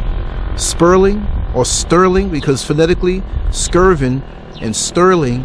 Sperling 0.57 1.27
or 1.55 1.65
Sterling, 1.65 2.31
because 2.31 2.65
phonetically, 2.65 3.21
Skirvin 3.51 4.23
and 4.61 4.75
Sterling 4.75 5.45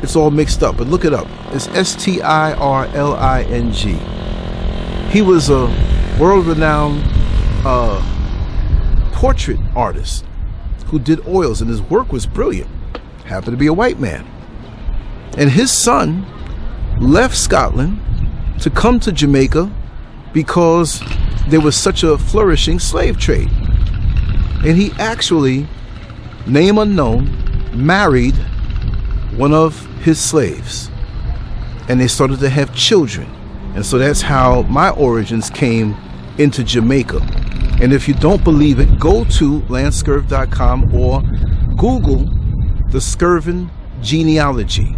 it's 0.00 0.14
all 0.14 0.30
mixed 0.30 0.62
up, 0.62 0.76
but 0.76 0.86
look 0.86 1.04
it 1.04 1.12
up. 1.12 1.26
It's 1.52 1.66
S 1.68 1.96
T 1.96 2.22
I 2.22 2.52
R 2.54 2.86
L 2.94 3.14
I 3.14 3.42
N 3.42 3.72
G. 3.72 3.98
He 5.10 5.22
was 5.22 5.50
a 5.50 5.66
world 6.20 6.46
renowned 6.46 7.02
uh, 7.64 8.00
portrait 9.12 9.58
artist 9.74 10.24
who 10.86 11.00
did 11.00 11.26
oils, 11.26 11.60
and 11.60 11.68
his 11.68 11.82
work 11.82 12.12
was 12.12 12.26
brilliant. 12.26 12.70
Happened 13.24 13.52
to 13.52 13.56
be 13.56 13.66
a 13.66 13.72
white 13.72 13.98
man. 13.98 14.24
And 15.36 15.50
his 15.50 15.72
son 15.72 16.24
left 17.00 17.36
Scotland 17.36 18.00
to 18.60 18.70
come 18.70 19.00
to 19.00 19.12
Jamaica 19.12 19.70
because 20.32 21.02
there 21.48 21.60
was 21.60 21.76
such 21.76 22.04
a 22.04 22.16
flourishing 22.18 22.78
slave 22.78 23.18
trade. 23.18 23.50
And 24.68 24.76
he 24.76 24.92
actually, 24.98 25.66
name 26.46 26.76
unknown, 26.76 27.26
married 27.72 28.36
one 29.34 29.54
of 29.54 29.86
his 30.02 30.20
slaves. 30.20 30.90
And 31.88 31.98
they 31.98 32.06
started 32.06 32.38
to 32.40 32.50
have 32.50 32.74
children. 32.74 33.26
And 33.74 33.86
so 33.86 33.96
that's 33.96 34.20
how 34.20 34.62
my 34.64 34.90
origins 34.90 35.48
came 35.48 35.96
into 36.36 36.62
Jamaica. 36.62 37.18
And 37.80 37.94
if 37.94 38.06
you 38.06 38.12
don't 38.12 38.44
believe 38.44 38.78
it, 38.78 39.00
go 39.00 39.24
to 39.24 39.60
lancescurv.com 39.60 40.94
or 40.94 41.22
Google 41.74 42.26
the 42.90 42.98
Skirvin 42.98 43.70
genealogy. 44.02 44.94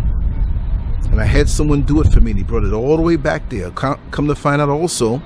And 1.13 1.21
I 1.21 1.25
had 1.27 1.49
someone 1.49 1.83
do 1.83 2.01
it 2.01 2.09
for 2.09 2.21
me, 2.21 2.33
and 2.33 2.39
he 2.39 2.45
brought 2.45 2.65
it 2.65 2.73
all 2.73 2.97
the 2.97 3.03
way 3.03 3.15
back 3.15 3.49
there. 3.51 3.71
Come 3.71 4.27
to 4.27 4.35
find 4.35 4.61
out 4.61 4.69
also 4.69 5.23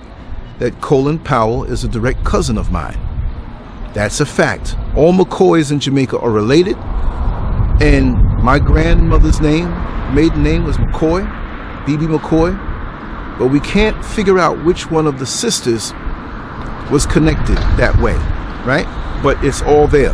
that 0.58 0.82
Colin 0.82 1.18
Powell 1.18 1.64
is 1.64 1.82
a 1.82 1.88
direct 1.88 2.24
cousin 2.24 2.58
of 2.58 2.70
mine. 2.70 2.98
That's 3.94 4.18
a 4.18 4.26
fact. 4.26 4.76
All 4.96 5.12
McCoys 5.12 5.70
in 5.70 5.78
Jamaica 5.78 6.18
are 6.18 6.30
related, 6.30 6.76
and 7.80 8.14
my 8.42 8.58
grandmother's 8.58 9.40
name, 9.40 9.70
maiden 10.12 10.42
name 10.42 10.64
was 10.64 10.76
McCoy, 10.76 11.24
BB 11.86 12.18
McCoy, 12.18 13.38
but 13.38 13.48
we 13.48 13.60
can't 13.60 14.04
figure 14.04 14.38
out 14.38 14.64
which 14.64 14.90
one 14.90 15.06
of 15.06 15.20
the 15.20 15.26
sisters 15.26 15.92
was 16.90 17.06
connected 17.06 17.56
that 17.78 17.96
way, 18.02 18.14
right? 18.66 18.86
But 19.22 19.42
it's 19.44 19.62
all 19.62 19.86
there. 19.86 20.12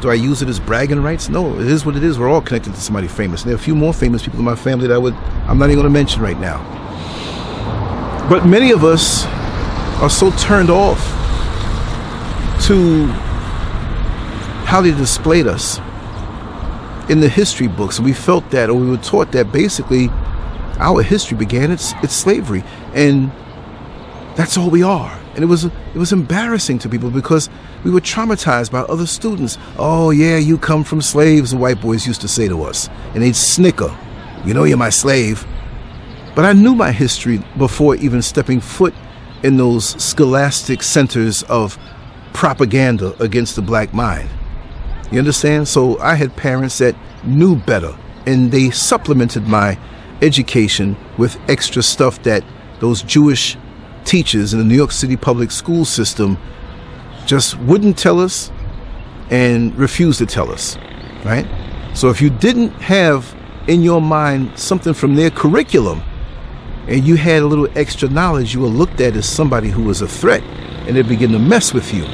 Do 0.00 0.10
I 0.10 0.14
use 0.14 0.40
it 0.40 0.48
as 0.48 0.58
bragging 0.58 1.02
rights? 1.02 1.28
No, 1.28 1.60
it 1.60 1.66
is 1.66 1.84
what 1.84 1.96
it 1.96 2.02
is. 2.02 2.18
We're 2.18 2.30
all 2.30 2.40
connected 2.40 2.74
to 2.74 2.80
somebody 2.80 3.06
famous. 3.06 3.42
And 3.42 3.50
there 3.50 3.56
are 3.56 3.60
a 3.60 3.62
few 3.62 3.74
more 3.74 3.92
famous 3.92 4.22
people 4.22 4.38
in 4.38 4.44
my 4.46 4.56
family 4.56 4.86
that 4.88 4.94
I 4.94 4.98
would 4.98 5.14
I'm 5.46 5.58
not 5.58 5.68
even 5.68 5.84
to 5.84 5.90
mention 5.90 6.22
right 6.22 6.38
now. 6.40 6.58
But 8.30 8.46
many 8.46 8.70
of 8.70 8.84
us 8.84 9.26
are 10.00 10.08
so 10.08 10.30
turned 10.32 10.70
off 10.70 11.19
to 12.70 13.06
how 14.64 14.80
they 14.80 14.92
displayed 14.92 15.48
us 15.48 15.78
in 17.10 17.18
the 17.18 17.28
history 17.28 17.66
books. 17.66 17.98
We 17.98 18.12
felt 18.12 18.48
that, 18.52 18.70
or 18.70 18.74
we 18.74 18.88
were 18.88 18.96
taught 18.96 19.32
that 19.32 19.50
basically 19.50 20.08
our 20.78 21.02
history 21.02 21.36
began 21.36 21.72
its 21.72 21.94
its 22.00 22.14
slavery, 22.14 22.62
and 22.94 23.32
that's 24.36 24.56
all 24.56 24.70
we 24.70 24.84
are. 24.84 25.18
And 25.34 25.42
it 25.42 25.48
was 25.48 25.64
it 25.64 25.96
was 25.96 26.12
embarrassing 26.12 26.78
to 26.80 26.88
people 26.88 27.10
because 27.10 27.50
we 27.82 27.90
were 27.90 28.00
traumatized 28.00 28.70
by 28.70 28.82
other 28.82 29.06
students. 29.06 29.58
Oh 29.76 30.10
yeah, 30.10 30.36
you 30.36 30.56
come 30.56 30.84
from 30.84 31.02
slaves. 31.02 31.50
The 31.50 31.56
white 31.56 31.80
boys 31.80 32.06
used 32.06 32.20
to 32.20 32.28
say 32.28 32.46
to 32.46 32.62
us, 32.62 32.88
and 33.14 33.22
they'd 33.24 33.34
snicker. 33.34 33.92
You 34.44 34.54
know, 34.54 34.62
you're 34.62 34.78
my 34.78 34.90
slave. 34.90 35.44
But 36.36 36.44
I 36.44 36.52
knew 36.52 36.76
my 36.76 36.92
history 36.92 37.42
before 37.58 37.96
even 37.96 38.22
stepping 38.22 38.60
foot 38.60 38.94
in 39.42 39.56
those 39.56 40.00
scholastic 40.00 40.84
centers 40.84 41.42
of 41.44 41.76
propaganda 42.32 43.14
against 43.22 43.56
the 43.56 43.62
black 43.62 43.92
mind. 43.92 44.28
You 45.10 45.18
understand? 45.18 45.68
So 45.68 45.98
I 45.98 46.14
had 46.14 46.36
parents 46.36 46.78
that 46.78 46.94
knew 47.24 47.56
better 47.56 47.96
and 48.26 48.52
they 48.52 48.70
supplemented 48.70 49.46
my 49.46 49.78
education 50.22 50.96
with 51.18 51.38
extra 51.48 51.82
stuff 51.82 52.22
that 52.22 52.44
those 52.80 53.02
Jewish 53.02 53.56
teachers 54.04 54.52
in 54.52 54.58
the 54.58 54.64
New 54.64 54.76
York 54.76 54.92
City 54.92 55.16
public 55.16 55.50
school 55.50 55.84
system 55.84 56.38
just 57.26 57.58
wouldn't 57.60 57.98
tell 57.98 58.20
us 58.20 58.50
and 59.30 59.74
refused 59.76 60.18
to 60.18 60.26
tell 60.26 60.50
us, 60.50 60.76
right? 61.24 61.46
So 61.94 62.08
if 62.08 62.20
you 62.20 62.30
didn't 62.30 62.70
have 62.82 63.34
in 63.68 63.82
your 63.82 64.00
mind 64.00 64.58
something 64.58 64.94
from 64.94 65.14
their 65.14 65.30
curriculum 65.30 66.02
and 66.88 67.06
you 67.06 67.16
had 67.16 67.42
a 67.42 67.46
little 67.46 67.68
extra 67.76 68.08
knowledge, 68.08 68.54
you 68.54 68.60
were 68.60 68.68
looked 68.68 69.00
at 69.00 69.16
as 69.16 69.28
somebody 69.28 69.68
who 69.68 69.82
was 69.82 70.02
a 70.02 70.08
threat 70.08 70.42
and 70.90 70.96
they 70.96 71.02
begin 71.02 71.30
to 71.30 71.38
mess 71.38 71.72
with 71.72 71.94
you. 71.94 72.04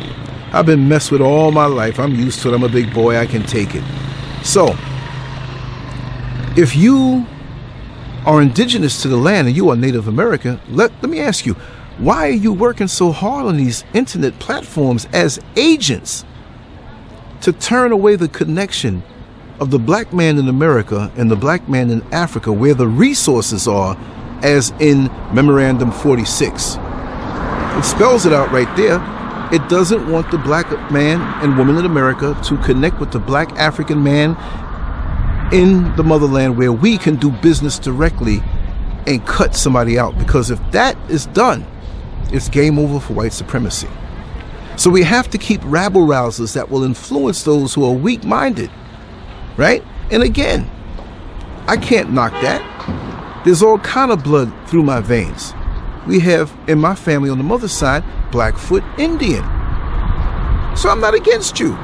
I've 0.53 0.67
been 0.67 0.87
messed 0.87 1.11
with 1.11 1.23
all 1.23 1.51
my 1.51 1.65
life. 1.65 1.99
I'm 1.99 2.15
used 2.15 2.43
to 2.43 2.51
it. 2.51 2.55
I'm 2.55 2.63
a 2.63 2.69
big 2.69 2.93
boy. 2.93 3.17
I 3.17 3.25
can 3.25 3.43
take 3.43 3.75
it. 3.75 3.83
So, 4.45 4.77
if 6.59 6.77
you 6.77 7.25
are 8.27 8.43
indigenous 8.43 9.01
to 9.01 9.09
the 9.09 9.17
land 9.17 9.49
and 9.49 9.57
you 9.57 9.71
are 9.71 9.77
Native 9.77 10.09
American, 10.09 10.61
let, 10.69 10.93
let 11.01 11.09
me 11.09 11.21
ask 11.21 11.47
you, 11.47 11.55
why 11.97 12.29
are 12.29 12.33
you 12.33 12.53
working 12.53 12.87
so 12.87 13.13
hard 13.13 13.47
on 13.47 13.57
these 13.57 13.83
internet 13.95 14.39
platforms 14.41 15.09
as 15.15 15.41
agents 15.57 16.27
to 17.41 17.55
turn 17.55 17.93
away 17.93 18.17
the 18.17 18.29
connection 18.29 19.03
of 19.59 19.71
the 19.71 19.79
black 19.79 20.13
man 20.13 20.37
in 20.37 20.49
America 20.49 21.11
and 21.17 21.31
the 21.31 21.37
black 21.37 21.67
man 21.67 21.89
in 21.89 22.03
Africa, 22.13 22.53
where 22.53 22.75
the 22.75 22.89
resources 22.89 23.67
are, 23.67 23.97
as 24.43 24.75
in 24.81 25.05
Memorandum 25.33 25.91
46? 25.91 26.77
It 27.77 27.85
spells 27.85 28.25
it 28.27 28.33
out 28.33 28.51
right 28.51 28.75
there. 28.77 29.01
It 29.53 29.69
doesn't 29.69 30.11
want 30.11 30.31
the 30.31 30.39
black 30.39 30.71
man 30.91 31.21
and 31.43 31.57
woman 31.57 31.77
in 31.77 31.85
America 31.85 32.39
to 32.45 32.57
connect 32.59 32.99
with 32.99 33.13
the 33.13 33.19
black 33.19 33.53
African 33.53 34.03
man 34.03 34.31
in 35.53 35.95
the 35.95 36.03
motherland 36.03 36.57
where 36.57 36.73
we 36.73 36.99
can 36.99 37.17
do 37.17 37.31
business 37.31 37.79
directly 37.79 38.43
and 39.07 39.25
cut 39.27 39.55
somebody 39.55 39.99
out. 39.99 40.19
Because 40.19 40.51
if 40.51 40.59
that 40.73 40.97
is 41.11 41.27
done, 41.27 41.65
it's 42.33 42.49
game 42.49 42.79
over 42.79 42.99
for 42.99 43.13
white 43.13 43.33
supremacy. 43.33 43.89
So 44.77 44.91
we 44.91 45.03
have 45.03 45.31
to 45.31 45.39
keep 45.39 45.61
rabble 45.65 46.07
rousers 46.07 46.55
that 46.55 46.71
will 46.71 46.83
influence 46.83 47.45
those 47.45 47.73
who 47.75 47.85
are 47.85 47.93
weak 47.93 48.25
minded. 48.25 48.71
Right? 49.57 49.85
And 50.11 50.23
again, 50.23 50.71
I 51.69 51.77
can't 51.77 52.13
knock 52.13 52.33
that. 52.43 53.45
There's 53.45 53.63
all 53.63 53.79
kind 53.79 54.11
of 54.11 54.25
blood 54.25 54.53
through 54.67 54.83
my 54.83 55.01
veins. 55.01 55.53
We 56.07 56.21
have 56.21 56.57
in 56.69 56.79
my 56.79 56.95
family 56.95 57.31
on 57.31 57.39
the 57.39 57.45
mother's 57.45 57.73
side 57.73 58.05
Blackfoot 58.31 58.85
Indian. 58.99 59.43
So 60.77 60.89
I'm 60.91 61.01
not 61.01 61.15
against 61.15 61.59
you. 61.59 61.75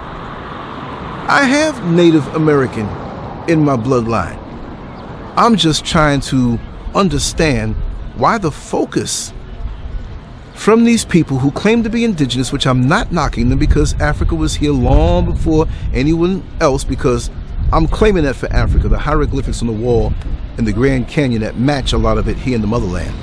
I 1.28 1.44
have 1.44 1.90
Native 1.90 2.26
American 2.34 2.86
in 3.48 3.64
my 3.64 3.76
bloodline. 3.76 4.38
I'm 5.36 5.56
just 5.56 5.84
trying 5.84 6.20
to 6.22 6.58
understand 6.94 7.74
why 8.16 8.38
the 8.38 8.50
focus 8.50 9.32
from 10.54 10.84
these 10.84 11.04
people 11.04 11.38
who 11.38 11.50
claim 11.50 11.82
to 11.82 11.90
be 11.90 12.04
indigenous, 12.04 12.52
which 12.52 12.66
I'm 12.66 12.86
not 12.86 13.10
knocking 13.10 13.48
them 13.48 13.58
because 13.58 13.98
Africa 14.00 14.34
was 14.34 14.54
here 14.54 14.72
long 14.72 15.24
before 15.24 15.66
anyone 15.92 16.44
else, 16.60 16.84
because 16.84 17.30
I'm 17.72 17.88
claiming 17.88 18.24
that 18.24 18.36
for 18.36 18.52
Africa, 18.52 18.88
the 18.88 18.98
hieroglyphics 18.98 19.62
on 19.62 19.66
the 19.66 19.72
wall 19.72 20.12
in 20.58 20.64
the 20.66 20.72
Grand 20.72 21.08
Canyon 21.08 21.40
that 21.40 21.56
match 21.56 21.94
a 21.94 21.98
lot 21.98 22.18
of 22.18 22.28
it 22.28 22.36
here 22.36 22.54
in 22.54 22.60
the 22.60 22.66
motherland. 22.66 23.14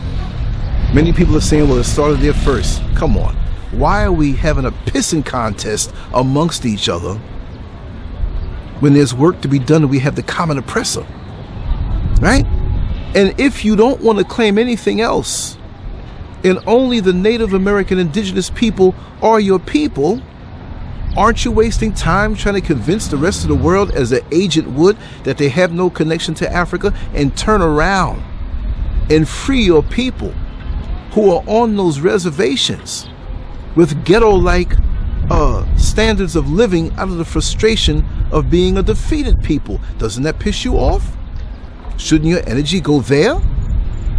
Many 0.91 1.13
people 1.13 1.37
are 1.37 1.41
saying, 1.41 1.69
well, 1.69 1.77
it 1.77 1.83
started 1.83 2.17
there 2.19 2.33
first. 2.33 2.81
Come 2.95 3.15
on. 3.15 3.35
Why 3.71 4.03
are 4.03 4.11
we 4.11 4.33
having 4.33 4.65
a 4.65 4.71
pissing 4.71 5.23
contest 5.23 5.93
amongst 6.15 6.65
each 6.65 6.89
other 6.89 7.13
when 8.79 8.93
there's 8.93 9.13
work 9.13 9.39
to 9.41 9.47
be 9.47 9.59
done 9.59 9.83
and 9.83 9.91
we 9.91 9.99
have 9.99 10.15
the 10.15 10.23
common 10.23 10.57
oppressor? 10.57 11.05
Right? 12.19 12.43
And 13.15 13.39
if 13.39 13.63
you 13.63 13.75
don't 13.75 14.01
want 14.01 14.17
to 14.17 14.25
claim 14.25 14.57
anything 14.57 14.99
else, 14.99 15.57
and 16.43 16.57
only 16.65 16.99
the 16.99 17.13
Native 17.13 17.53
American 17.53 17.99
indigenous 17.99 18.49
people 18.49 18.95
are 19.21 19.39
your 19.39 19.59
people, 19.59 20.19
aren't 21.15 21.45
you 21.45 21.51
wasting 21.51 21.93
time 21.93 22.33
trying 22.33 22.55
to 22.55 22.61
convince 22.61 23.07
the 23.07 23.17
rest 23.17 23.43
of 23.43 23.49
the 23.49 23.55
world, 23.55 23.91
as 23.91 24.11
an 24.11 24.21
agent 24.31 24.67
would, 24.71 24.97
that 25.23 25.37
they 25.37 25.49
have 25.49 25.71
no 25.71 25.91
connection 25.91 26.33
to 26.35 26.51
Africa 26.51 26.97
and 27.13 27.37
turn 27.37 27.61
around 27.61 28.23
and 29.11 29.29
free 29.29 29.61
your 29.61 29.83
people? 29.83 30.33
Who 31.11 31.31
are 31.31 31.43
on 31.47 31.75
those 31.75 31.99
reservations 31.99 33.07
with 33.75 34.03
ghetto 34.05 34.31
like 34.31 34.73
uh, 35.29 35.65
standards 35.77 36.35
of 36.35 36.49
living 36.49 36.91
out 36.93 37.09
of 37.09 37.17
the 37.17 37.25
frustration 37.25 38.05
of 38.31 38.49
being 38.49 38.77
a 38.77 38.83
defeated 38.83 39.41
people. 39.43 39.79
Doesn't 39.97 40.23
that 40.23 40.39
piss 40.39 40.65
you 40.65 40.75
off? 40.75 41.15
Shouldn't 41.97 42.29
your 42.29 42.47
energy 42.47 42.79
go 42.79 43.01
there? 43.01 43.39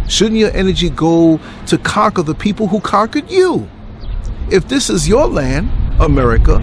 Shouldn't 0.07 0.37
your 0.37 0.51
energy 0.51 0.89
go 0.89 1.39
to 1.67 1.77
conquer 1.77 2.21
the 2.21 2.35
people 2.35 2.67
who 2.67 2.79
conquered 2.79 3.29
you? 3.29 3.69
If 4.51 4.67
this 4.67 4.89
is 4.89 5.07
your 5.07 5.27
land, 5.27 5.69
America, 6.01 6.61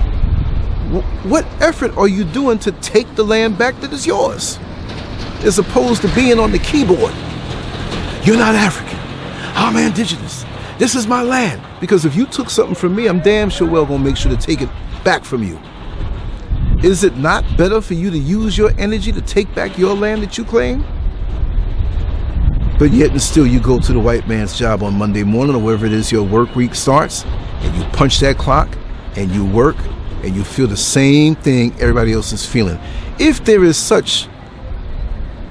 what 1.24 1.44
effort 1.60 1.96
are 1.96 2.08
you 2.08 2.24
doing 2.24 2.58
to 2.60 2.72
take 2.72 3.14
the 3.14 3.24
land 3.24 3.58
back 3.58 3.78
that 3.80 3.92
is 3.92 4.06
yours? 4.06 4.58
As 5.42 5.58
opposed 5.58 6.02
to 6.02 6.14
being 6.14 6.38
on 6.38 6.50
the 6.50 6.58
keyboard. 6.58 7.14
You're 8.24 8.36
not 8.36 8.54
African. 8.54 8.97
I'm 9.54 9.76
indigenous. 9.76 10.44
This 10.78 10.94
is 10.94 11.06
my 11.06 11.22
land. 11.22 11.62
Because 11.80 12.04
if 12.04 12.14
you 12.14 12.26
took 12.26 12.50
something 12.50 12.74
from 12.74 12.94
me, 12.94 13.06
I'm 13.06 13.20
damn 13.20 13.50
sure 13.50 13.68
well 13.68 13.84
gonna 13.86 14.02
make 14.02 14.16
sure 14.16 14.30
to 14.30 14.36
take 14.36 14.60
it 14.60 14.68
back 15.04 15.24
from 15.24 15.42
you. 15.42 15.58
Is 16.82 17.02
it 17.02 17.16
not 17.16 17.44
better 17.56 17.80
for 17.80 17.94
you 17.94 18.10
to 18.10 18.18
use 18.18 18.56
your 18.56 18.72
energy 18.78 19.10
to 19.10 19.20
take 19.20 19.52
back 19.54 19.76
your 19.76 19.94
land 19.94 20.22
that 20.22 20.38
you 20.38 20.44
claim? 20.44 20.84
But 22.78 22.92
yet 22.92 23.10
and 23.10 23.20
still 23.20 23.46
you 23.46 23.58
go 23.58 23.80
to 23.80 23.92
the 23.92 23.98
white 23.98 24.28
man's 24.28 24.56
job 24.56 24.84
on 24.84 24.94
Monday 24.94 25.24
morning 25.24 25.56
or 25.56 25.58
wherever 25.60 25.84
it 25.84 25.92
is 25.92 26.12
your 26.12 26.22
work 26.22 26.54
week 26.54 26.76
starts, 26.76 27.24
and 27.24 27.76
you 27.76 27.82
punch 27.90 28.20
that 28.20 28.38
clock 28.38 28.68
and 29.16 29.32
you 29.32 29.44
work 29.44 29.76
and 30.22 30.36
you 30.36 30.44
feel 30.44 30.68
the 30.68 30.76
same 30.76 31.34
thing 31.34 31.72
everybody 31.80 32.12
else 32.12 32.32
is 32.32 32.46
feeling. 32.46 32.78
If 33.18 33.44
there 33.44 33.64
is 33.64 33.76
such 33.76 34.28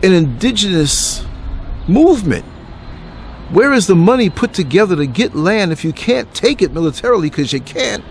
an 0.04 0.14
indigenous 0.14 1.26
movement 1.88 2.46
where 3.50 3.74
is 3.74 3.88
the 3.88 3.96
money 3.96 4.30
put 4.30 4.54
together 4.54 4.96
to 4.96 5.06
get 5.06 5.36
land 5.36 5.72
if 5.72 5.86
you 5.86 5.94
can't 5.94 6.34
take 6.34 6.62
it 6.62 6.74
militarily 6.74 7.30
because 7.30 7.54
you 7.54 7.62
can't? 7.62 8.04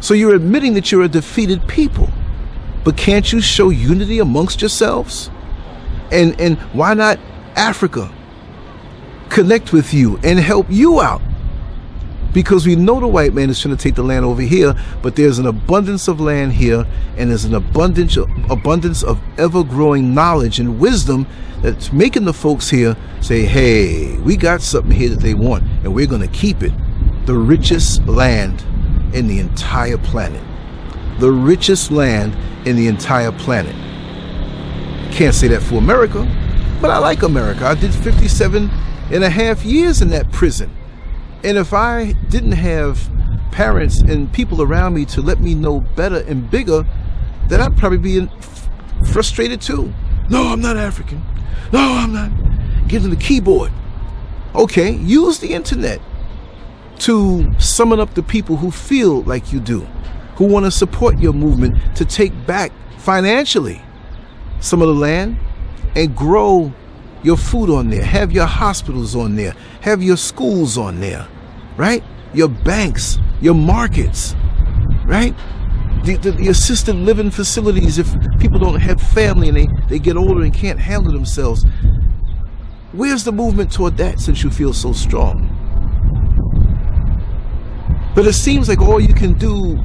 So 0.00 0.14
you're 0.14 0.34
admitting 0.34 0.74
that 0.74 0.90
you're 0.90 1.02
a 1.02 1.08
defeated 1.08 1.68
people. 1.68 2.10
But 2.82 2.96
can't 2.96 3.30
you 3.32 3.40
show 3.40 3.68
unity 3.68 4.18
amongst 4.18 4.62
yourselves? 4.62 5.30
And 6.10 6.40
and 6.40 6.58
why 6.72 6.94
not 6.94 7.20
Africa 7.54 8.10
connect 9.28 9.72
with 9.72 9.94
you 9.94 10.18
and 10.24 10.38
help 10.38 10.66
you 10.68 11.00
out? 11.00 11.22
Because 12.32 12.66
we 12.66 12.76
know 12.76 13.00
the 13.00 13.08
white 13.08 13.34
man 13.34 13.50
is 13.50 13.60
trying 13.60 13.76
to 13.76 13.82
take 13.82 13.96
the 13.96 14.02
land 14.02 14.24
over 14.24 14.42
here, 14.42 14.74
but 15.02 15.16
there's 15.16 15.38
an 15.38 15.46
abundance 15.46 16.06
of 16.06 16.20
land 16.20 16.52
here, 16.52 16.86
and 17.16 17.30
there's 17.30 17.44
an 17.44 17.54
abundance 17.54 18.16
abundance 18.48 19.02
of 19.02 19.20
ever-growing 19.38 20.14
knowledge 20.14 20.60
and 20.60 20.78
wisdom 20.78 21.26
that's 21.62 21.92
making 21.92 22.24
the 22.24 22.32
folks 22.32 22.70
here 22.70 22.96
say, 23.20 23.44
hey, 23.44 24.16
we 24.18 24.36
got 24.36 24.62
something 24.62 24.92
here 24.92 25.10
that 25.10 25.20
they 25.20 25.34
want, 25.34 25.64
and 25.82 25.94
we're 25.94 26.06
going 26.06 26.22
to 26.22 26.28
keep 26.28 26.62
it. 26.62 26.72
The 27.26 27.34
richest 27.34 28.06
land 28.06 28.64
in 29.14 29.26
the 29.26 29.40
entire 29.40 29.98
planet. 29.98 30.42
The 31.18 31.30
richest 31.30 31.90
land 31.90 32.36
in 32.66 32.76
the 32.76 32.86
entire 32.86 33.32
planet. 33.32 33.74
Can't 35.12 35.34
say 35.34 35.48
that 35.48 35.62
for 35.62 35.76
America, 35.76 36.24
but 36.80 36.90
I 36.90 36.98
like 36.98 37.22
America. 37.22 37.66
I 37.66 37.74
did 37.74 37.92
57 37.92 38.70
and 39.10 39.24
a 39.24 39.28
half 39.28 39.64
years 39.64 40.00
in 40.00 40.08
that 40.10 40.30
prison. 40.30 40.70
And 41.42 41.56
if 41.56 41.72
I 41.72 42.12
didn't 42.28 42.52
have 42.52 43.10
parents 43.50 44.00
and 44.00 44.32
people 44.32 44.62
around 44.62 44.94
me 44.94 45.04
to 45.06 45.22
let 45.22 45.40
me 45.40 45.54
know 45.54 45.80
better 45.80 46.18
and 46.26 46.50
bigger, 46.50 46.86
then 47.48 47.60
I'd 47.60 47.76
probably 47.76 47.98
be 47.98 48.28
frustrated 49.10 49.60
too. 49.60 49.92
No, 50.28 50.48
I'm 50.48 50.60
not 50.60 50.76
African. 50.76 51.22
No, 51.72 51.80
I'm 51.80 52.12
not. 52.12 52.30
Give 52.88 53.02
them 53.02 53.10
the 53.10 53.16
keyboard. 53.16 53.72
Okay, 54.54 54.92
use 54.96 55.38
the 55.38 55.52
internet 55.52 56.00
to 57.00 57.50
summon 57.58 58.00
up 58.00 58.14
the 58.14 58.22
people 58.22 58.56
who 58.56 58.70
feel 58.70 59.22
like 59.22 59.52
you 59.52 59.60
do, 59.60 59.80
who 60.36 60.44
want 60.44 60.66
to 60.66 60.70
support 60.70 61.18
your 61.18 61.32
movement 61.32 61.96
to 61.96 62.04
take 62.04 62.46
back 62.46 62.72
financially 62.98 63.80
some 64.60 64.82
of 64.82 64.88
the 64.88 64.94
land 64.94 65.38
and 65.96 66.14
grow 66.14 66.72
your 67.22 67.36
food 67.36 67.70
on 67.70 67.90
there, 67.90 68.04
have 68.04 68.32
your 68.32 68.46
hospitals 68.46 69.14
on 69.14 69.36
there, 69.36 69.54
have 69.82 70.02
your 70.02 70.16
schools 70.16 70.78
on 70.78 71.00
there, 71.00 71.26
right? 71.76 72.02
Your 72.32 72.48
banks, 72.48 73.18
your 73.40 73.54
markets, 73.54 74.34
right? 75.04 75.34
The, 76.04 76.16
the, 76.16 76.30
the, 76.32 76.48
assisted 76.48 76.94
living 76.94 77.30
facilities, 77.30 77.98
if 77.98 78.08
people 78.38 78.58
don't 78.58 78.80
have 78.80 79.00
family 79.00 79.48
and 79.48 79.56
they, 79.56 79.68
they 79.88 79.98
get 79.98 80.16
older 80.16 80.42
and 80.42 80.54
can't 80.54 80.78
handle 80.78 81.12
themselves. 81.12 81.64
Where's 82.92 83.22
the 83.22 83.32
movement 83.32 83.70
toward 83.70 83.98
that 83.98 84.18
since 84.18 84.42
you 84.42 84.50
feel 84.50 84.72
so 84.72 84.92
strong? 84.92 85.56
But 88.14 88.26
it 88.26 88.32
seems 88.32 88.68
like 88.68 88.80
all 88.80 88.98
you 88.98 89.14
can 89.14 89.34
do 89.34 89.78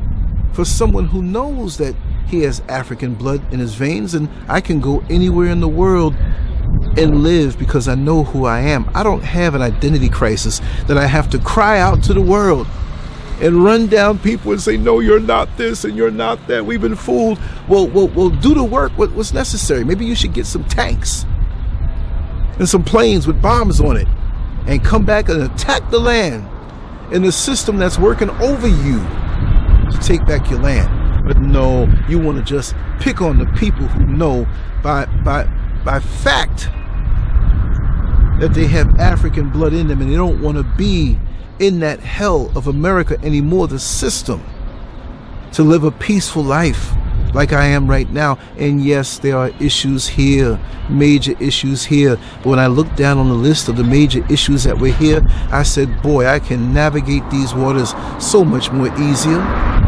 for 0.54 0.64
someone 0.64 1.06
who 1.06 1.22
knows 1.22 1.78
that 1.78 1.96
he 2.28 2.42
has 2.42 2.62
African 2.70 3.14
blood 3.14 3.42
in 3.54 3.60
his 3.60 3.76
veins 3.76 4.16
and 4.16 4.30
I 4.48 4.62
can 4.62 4.80
go 4.80 5.04
anywhere 5.10 5.50
in 5.50 5.60
the 5.60 5.68
world 5.68 6.16
and 6.98 7.24
live 7.24 7.60
because 7.60 7.88
I 7.88 7.96
know 7.96 8.24
who 8.24 8.46
I 8.46 8.62
am. 8.62 8.90
I 8.94 9.04
don't 9.04 9.24
have 9.24 9.56
an 9.56 9.62
identity 9.62 10.10
crisis 10.10 10.62
that 10.88 10.98
I 10.98 11.08
have 11.08 11.30
to 11.32 11.40
cry 11.40 11.80
out 11.80 12.04
to 12.04 12.14
the 12.14 12.22
world 12.22 12.68
and 13.42 13.64
run 13.64 13.88
down 13.88 14.18
people 14.18 14.52
and 14.54 14.62
say, 14.62 14.78
no, 14.78 15.02
you're 15.02 15.20
not 15.20 15.58
this 15.58 15.84
and 15.84 15.96
you're 15.96 16.12
not 16.12 16.48
that. 16.48 16.66
We've 16.66 16.82
been 16.82 16.96
fooled. 16.96 17.40
Well, 17.68 17.88
well, 17.88 18.08
well 18.08 18.30
do 18.30 18.54
the 18.54 18.64
work. 18.64 18.94
What, 18.98 19.12
what's 19.12 19.34
necessary? 19.34 19.84
Maybe 19.84 20.06
you 20.06 20.16
should 20.16 20.34
get 20.34 20.46
some 20.46 20.64
tanks 20.66 21.26
and 22.58 22.68
some 22.68 22.84
planes 22.84 23.28
with 23.28 23.42
bombs 23.42 23.82
on 23.82 23.98
it 23.98 24.08
and 24.68 24.84
come 24.84 25.06
back 25.06 25.28
and 25.30 25.44
attack 25.44 25.90
the 25.92 26.00
land 26.00 26.48
in 27.14 27.22
the 27.22 27.32
system 27.32 27.78
that's 27.78 28.00
working 28.00 28.30
over 28.30 28.68
you 28.68 29.00
to 29.92 30.00
take 30.02 30.26
back 30.26 30.50
your 30.50 30.60
land. 30.60 31.28
But 31.28 31.40
no, 31.40 31.88
you 32.08 32.20
want 32.20 32.38
to 32.38 32.44
just 32.44 32.74
pick 33.00 33.22
on 33.22 33.38
the 33.38 33.46
people 33.58 33.88
who 33.88 34.06
know 34.06 34.48
by 34.82 35.06
by 35.24 35.46
by 35.84 36.00
fact 36.00 36.70
that 38.40 38.54
they 38.54 38.68
have 38.68 39.00
African 39.00 39.50
blood 39.50 39.74
in 39.74 39.88
them 39.88 40.02
and 40.02 40.12
they 40.12 40.16
don't 40.16 40.42
want 40.42 40.58
to 40.58 40.64
be 40.64 41.18
in 41.60 41.80
that 41.80 42.00
hell 42.00 42.52
of 42.58 42.68
America 42.68 43.18
anymore, 43.24 43.68
the 43.68 43.80
system, 43.80 44.44
to 45.54 45.64
live 45.64 45.84
a 45.84 45.92
peaceful 45.92 46.44
life 46.44 46.94
like 47.34 47.54
I 47.54 47.66
am 47.66 47.88
right 47.88 48.10
now. 48.10 48.38
And 48.58 48.84
yes, 48.84 49.20
there 49.20 49.38
are 49.38 49.50
issues 49.60 50.08
here, 50.08 50.60
major 50.90 51.36
issues 51.40 51.86
here. 51.86 52.18
But 52.38 52.46
when 52.46 52.60
I 52.60 52.68
look 52.68 52.94
down 52.96 53.18
on 53.18 53.28
the 53.28 53.36
list 53.36 53.70
of 53.70 53.78
the 53.78 53.84
major 53.84 54.26
issues 54.32 54.64
that 54.64 54.80
were 54.80 54.88
here, 54.88 55.22
I 55.52 55.64
said, 55.64 56.02
boy, 56.02 56.26
I 56.26 56.40
can 56.40 56.74
navigate 56.74 57.30
these 57.30 57.54
waters 57.54 57.94
so 58.20 58.44
much 58.44 58.72
more 58.72 58.88
easier. 59.00 59.85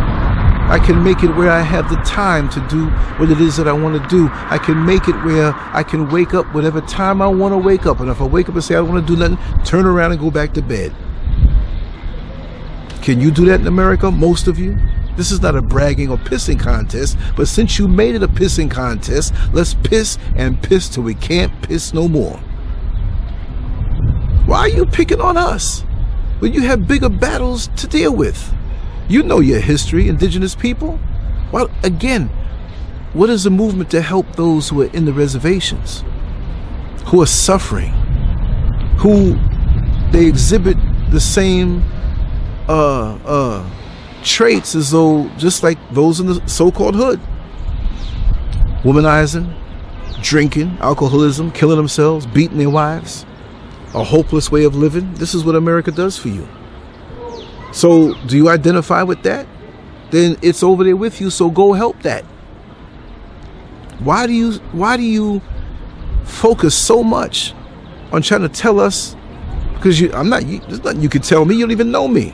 I 0.70 0.80
can 0.80 1.02
make 1.02 1.24
it 1.24 1.30
where 1.30 1.50
I 1.50 1.62
have 1.62 1.90
the 1.90 1.96
time 1.98 2.50
to 2.50 2.60
do 2.68 2.88
what 3.20 3.32
it 3.32 3.40
is 3.40 3.56
that 3.56 3.70
I 3.70 3.74
want 3.74 4.02
to 4.02 4.10
do. 4.10 4.30
I 4.32 4.58
can 4.58 4.86
make 4.86 5.08
it 5.08 5.16
where 5.24 5.54
I 5.56 5.82
can 5.82 6.10
wake 6.10 6.34
up 6.34 6.54
whatever 6.54 6.82
time 6.82 7.22
I 7.22 7.28
want 7.28 7.54
to 7.54 7.58
wake 7.58 7.86
up. 7.86 8.02
And 8.02 8.10
if 8.10 8.20
I 8.20 8.26
wake 8.26 8.50
up 8.50 8.56
and 8.56 8.64
say 8.64 8.76
I 8.76 8.80
don't 8.80 8.90
want 8.90 9.08
to 9.08 9.16
do 9.16 9.20
nothing, 9.20 9.64
turn 9.64 9.86
around 9.86 10.12
and 10.12 10.20
go 10.20 10.30
back 10.30 10.54
to 10.56 10.62
bed. 10.62 10.94
Can 13.02 13.22
you 13.22 13.32
do 13.32 13.46
that 13.46 13.62
in 13.62 13.68
America? 13.68 14.12
Most 14.12 14.48
of 14.48 14.60
you? 14.60 14.78
This 15.16 15.32
is 15.32 15.42
not 15.42 15.56
a 15.56 15.62
bragging 15.62 16.12
or 16.12 16.18
pissing 16.18 16.60
contest, 16.60 17.18
but 17.38 17.48
since 17.48 17.80
you 17.80 17.88
made 17.88 18.16
it 18.16 18.22
a 18.22 18.28
pissing 18.28 18.70
contest, 18.70 19.34
let's 19.54 19.74
piss 19.74 20.18
and 20.36 20.62
piss 20.62 20.90
till 20.90 21.04
we 21.04 21.16
can't 21.16 21.62
piss 21.64 21.94
no 21.94 22.10
more. 22.10 22.38
Why 24.46 24.60
are 24.60 24.70
you 24.70 24.86
picking 24.86 25.22
on 25.22 25.38
us 25.38 25.82
when 26.40 26.54
you 26.54 26.62
have 26.62 26.88
bigger 26.88 27.10
battles 27.10 27.68
to 27.78 27.88
deal 27.88 28.14
with? 28.14 28.54
You 29.10 29.24
know 29.24 29.40
your 29.40 29.62
history, 29.62 30.10
indigenous 30.10 30.54
people. 30.54 31.00
Well, 31.52 31.70
again, 31.84 32.30
what 33.14 33.30
is 33.30 33.46
the 33.46 33.50
movement 33.50 33.90
to 33.92 34.02
help 34.02 34.36
those 34.36 34.70
who 34.70 34.82
are 34.82 34.92
in 34.94 35.06
the 35.06 35.14
reservations, 35.14 36.04
who 37.06 37.22
are 37.22 37.28
suffering, 37.28 37.94
who 39.00 39.38
they 40.12 40.26
exhibit 40.26 40.78
the 41.10 41.22
same 41.22 41.84
uh, 42.68 43.18
uh, 43.26 43.70
traits 44.24 44.76
as 44.76 44.92
though 44.92 45.30
just 45.38 45.64
like 45.64 45.78
those 45.92 46.20
in 46.20 46.28
the 46.28 46.46
so-called 46.48 46.96
hood. 46.96 47.22
Womanizing, 48.84 49.56
drinking, 50.22 50.78
alcoholism, 50.82 51.52
killing 51.52 51.78
themselves, 51.78 52.26
beating 52.26 52.58
their 52.58 52.70
wives, 52.70 53.26
a 53.94 54.04
hopeless 54.04 54.52
way 54.52 54.66
of 54.66 54.76
living. 54.76 55.14
This 55.14 55.34
is 55.34 55.46
what 55.46 55.56
America 55.56 55.92
does 55.92 56.18
for 56.18 56.28
you. 56.28 56.48
So, 57.72 58.14
do 58.26 58.38
you 58.38 58.50
identify 58.50 59.04
with 59.04 59.24
that? 59.24 59.48
Then 60.10 60.38
it's 60.42 60.64
over 60.64 60.84
there 60.84 60.96
with 60.96 61.20
you, 61.20 61.30
so 61.30 61.50
go 61.50 61.74
help 61.74 62.02
that. 62.04 62.24
Why 64.00 64.28
do 64.28 64.34
you 64.34 64.54
why 64.72 64.96
do 64.96 65.04
you 65.04 65.42
focus 66.24 66.76
so 66.76 67.04
much 67.04 67.54
on 68.12 68.22
trying 68.22 68.42
to 68.42 68.50
tell 68.50 68.80
us 68.80 69.16
because 69.74 70.00
you 70.00 70.12
I'm 70.14 70.30
not 70.30 70.46
you, 70.46 70.60
there's 70.60 70.84
nothing 70.84 71.02
you 71.02 71.10
can 71.10 71.22
tell 71.22 71.46
me, 71.46 71.56
you 71.56 71.62
don't 71.62 71.72
even 71.72 71.92
know 71.92 72.08
me 72.08 72.34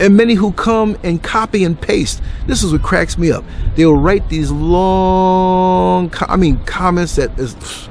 and 0.00 0.16
many 0.16 0.34
who 0.34 0.52
come 0.52 0.96
and 1.02 1.22
copy 1.22 1.64
and 1.64 1.80
paste. 1.80 2.22
This 2.46 2.62
is 2.62 2.72
what 2.72 2.82
cracks 2.82 3.18
me 3.18 3.30
up. 3.30 3.44
They'll 3.76 3.96
write 3.96 4.28
these 4.28 4.50
long, 4.50 6.12
I 6.20 6.36
mean, 6.36 6.58
comments 6.64 7.16
that 7.16 7.38
is, 7.38 7.88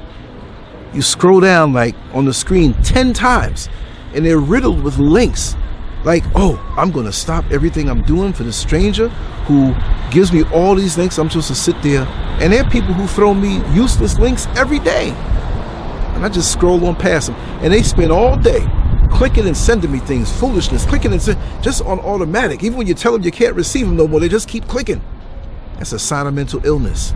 you 0.92 1.02
scroll 1.02 1.40
down 1.40 1.72
like 1.72 1.94
on 2.12 2.24
the 2.24 2.34
screen 2.34 2.74
10 2.82 3.12
times 3.12 3.68
and 4.14 4.26
they're 4.26 4.38
riddled 4.38 4.82
with 4.82 4.98
links. 4.98 5.56
Like, 6.04 6.24
oh, 6.34 6.58
I'm 6.76 6.90
going 6.90 7.06
to 7.06 7.12
stop 7.12 7.44
everything 7.52 7.88
I'm 7.88 8.02
doing 8.02 8.32
for 8.32 8.42
the 8.42 8.52
stranger 8.52 9.08
who 9.46 9.74
gives 10.10 10.32
me 10.32 10.42
all 10.52 10.74
these 10.74 10.98
links. 10.98 11.18
I'm 11.18 11.30
supposed 11.30 11.48
to 11.48 11.54
sit 11.54 11.80
there. 11.82 12.06
And 12.40 12.52
there 12.52 12.64
are 12.64 12.70
people 12.70 12.92
who 12.92 13.06
throw 13.06 13.34
me 13.34 13.62
useless 13.72 14.18
links 14.18 14.46
every 14.56 14.80
day. 14.80 15.10
And 16.14 16.24
I 16.24 16.28
just 16.28 16.52
scroll 16.52 16.84
on 16.86 16.96
past 16.96 17.28
them. 17.28 17.36
And 17.62 17.72
they 17.72 17.82
spend 17.82 18.10
all 18.10 18.36
day 18.36 18.66
clicking 19.12 19.46
and 19.46 19.56
sending 19.56 19.92
me 19.92 19.98
things, 20.00 20.32
foolishness, 20.40 20.84
clicking 20.86 21.12
and 21.12 21.22
send, 21.22 21.38
just 21.62 21.82
on 21.82 22.00
automatic. 22.00 22.64
Even 22.64 22.78
when 22.78 22.86
you 22.86 22.94
tell 22.94 23.12
them 23.12 23.22
you 23.22 23.30
can't 23.30 23.54
receive 23.54 23.86
them 23.86 23.96
no 23.96 24.08
more, 24.08 24.18
they 24.18 24.28
just 24.28 24.48
keep 24.48 24.66
clicking. 24.66 25.00
That's 25.76 25.92
a 25.92 25.98
sign 25.98 26.26
of 26.26 26.34
mental 26.34 26.64
illness. 26.66 27.12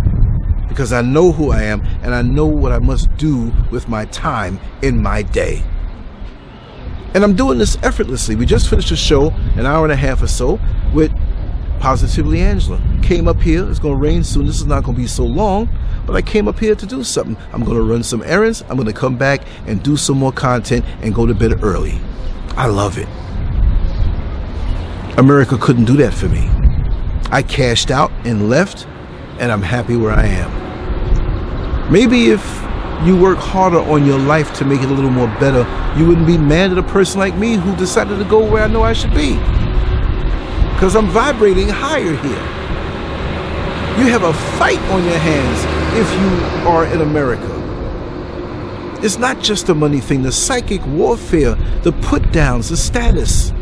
Because 0.68 0.92
I 0.92 1.00
know 1.00 1.32
who 1.32 1.50
I 1.50 1.62
am 1.62 1.80
and 2.02 2.14
I 2.14 2.22
know 2.22 2.46
what 2.46 2.70
I 2.70 2.78
must 2.78 3.14
do 3.16 3.52
with 3.70 3.88
my 3.88 4.04
time 4.06 4.60
in 4.82 5.02
my 5.02 5.22
day. 5.22 5.64
And 7.16 7.24
I'm 7.24 7.34
doing 7.34 7.56
this 7.56 7.78
effortlessly. 7.82 8.36
We 8.36 8.44
just 8.44 8.68
finished 8.68 8.90
a 8.90 8.96
show, 8.96 9.30
an 9.56 9.64
hour 9.64 9.84
and 9.84 9.92
a 9.92 9.96
half 9.96 10.20
or 10.20 10.26
so, 10.26 10.60
with 10.92 11.10
Positively 11.80 12.42
Angela. 12.42 12.78
Came 13.02 13.26
up 13.26 13.40
here, 13.40 13.66
it's 13.70 13.78
gonna 13.78 13.94
rain 13.94 14.22
soon. 14.22 14.44
This 14.44 14.56
is 14.56 14.66
not 14.66 14.84
gonna 14.84 14.98
be 14.98 15.06
so 15.06 15.24
long, 15.24 15.66
but 16.06 16.14
I 16.14 16.20
came 16.20 16.46
up 16.46 16.58
here 16.58 16.74
to 16.74 16.84
do 16.84 17.02
something. 17.02 17.34
I'm 17.54 17.64
gonna 17.64 17.80
run 17.80 18.02
some 18.02 18.22
errands, 18.22 18.64
I'm 18.68 18.76
gonna 18.76 18.92
come 18.92 19.16
back 19.16 19.40
and 19.66 19.82
do 19.82 19.96
some 19.96 20.18
more 20.18 20.30
content 20.30 20.84
and 21.00 21.14
go 21.14 21.24
to 21.24 21.32
bed 21.32 21.64
early. 21.64 21.98
I 22.54 22.66
love 22.66 22.98
it. 22.98 23.08
America 25.18 25.56
couldn't 25.56 25.86
do 25.86 25.96
that 25.96 26.12
for 26.12 26.28
me. 26.28 26.50
I 27.30 27.40
cashed 27.40 27.90
out 27.90 28.12
and 28.26 28.50
left, 28.50 28.86
and 29.38 29.50
I'm 29.50 29.62
happy 29.62 29.96
where 29.96 30.12
I 30.12 30.26
am. 30.26 31.90
Maybe 31.90 32.26
if 32.26 32.42
you 33.04 33.16
work 33.16 33.38
harder 33.38 33.78
on 33.78 34.06
your 34.06 34.18
life 34.18 34.52
to 34.54 34.64
make 34.64 34.80
it 34.80 34.88
a 34.88 34.92
little 34.92 35.10
more 35.10 35.28
better, 35.38 35.66
you 35.98 36.06
wouldn't 36.06 36.26
be 36.26 36.38
mad 36.38 36.72
at 36.72 36.78
a 36.78 36.82
person 36.82 37.20
like 37.20 37.36
me 37.36 37.54
who 37.54 37.74
decided 37.76 38.18
to 38.18 38.24
go 38.24 38.44
where 38.48 38.62
I 38.62 38.66
know 38.68 38.82
I 38.82 38.92
should 38.92 39.14
be 39.14 39.34
because 40.76 40.94
I'm 40.94 41.08
vibrating 41.08 41.70
higher 41.70 42.14
here. 42.16 42.42
You 43.98 44.12
have 44.12 44.24
a 44.24 44.34
fight 44.58 44.78
on 44.90 45.02
your 45.04 45.18
hands 45.18 45.64
if 45.96 46.12
you 46.20 46.68
are 46.68 46.84
in 46.84 47.00
America. 47.00 47.56
It's 49.02 49.16
not 49.16 49.40
just 49.40 49.66
the 49.68 49.74
money 49.74 50.00
thing, 50.00 50.22
the 50.22 50.32
psychic 50.32 50.84
warfare, 50.86 51.54
the 51.82 51.92
put 51.92 52.30
downs, 52.30 52.68
the 52.68 52.76
status. 52.76 53.54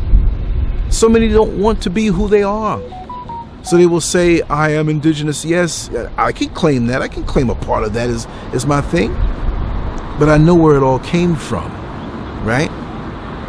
So 0.89 1.07
many 1.07 1.29
don't 1.29 1.57
want 1.57 1.81
to 1.83 1.89
be 1.89 2.07
who 2.07 2.27
they 2.27 2.43
are. 2.43 2.81
So 3.65 3.77
they 3.77 3.87
will 3.87 4.01
say, 4.01 4.41
I 4.43 4.69
am 4.71 4.89
indigenous. 4.89 5.43
Yes, 5.43 5.89
I 6.17 6.31
can 6.31 6.49
claim 6.49 6.85
that. 6.87 7.01
I 7.01 7.07
can 7.07 7.23
claim 7.23 7.49
a 7.49 7.55
part 7.55 7.83
of 7.83 7.93
that 7.93 8.09
is, 8.09 8.27
is 8.53 8.67
my 8.67 8.79
thing. 8.79 9.11
But 10.19 10.29
I 10.29 10.37
know 10.37 10.53
where 10.53 10.75
it 10.75 10.83
all 10.83 10.99
came 10.99 11.35
from, 11.35 11.71
right? 12.45 12.69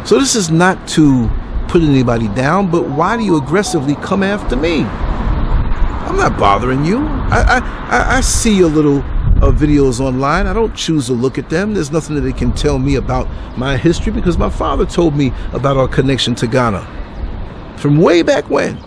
So 0.07 0.19
this 0.19 0.35
is 0.35 0.49
not 0.49 0.87
to 0.89 1.29
put 1.67 1.83
anybody 1.83 2.29
down, 2.29 2.71
but 2.71 2.89
why 2.89 3.15
do 3.15 3.23
you 3.23 3.37
aggressively 3.37 3.95
come 3.95 4.23
after 4.23 4.55
me? 4.55 4.81
I'm 4.81 6.15
not 6.15 6.39
bothering 6.39 6.83
you. 6.83 6.97
I 6.97 7.61
I, 7.89 8.17
I 8.17 8.21
see 8.21 8.57
your 8.57 8.69
little 8.69 8.99
uh, 8.99 9.51
videos 9.51 9.99
online. 9.99 10.47
I 10.47 10.53
don't 10.53 10.75
choose 10.75 11.07
to 11.07 11.13
look 11.13 11.37
at 11.37 11.49
them. 11.49 11.73
There's 11.73 11.91
nothing 11.91 12.15
that 12.15 12.21
they 12.21 12.33
can 12.33 12.53
tell 12.53 12.79
me 12.79 12.95
about 12.95 13.27
my 13.57 13.77
history 13.77 14.11
because 14.11 14.37
my 14.37 14.49
father 14.49 14.85
told 14.85 15.15
me 15.15 15.31
about 15.53 15.77
our 15.77 15.87
connection 15.87 16.33
to 16.35 16.47
Ghana 16.47 17.75
from 17.77 17.97
way 17.97 18.23
back 18.23 18.49
when. 18.49 18.86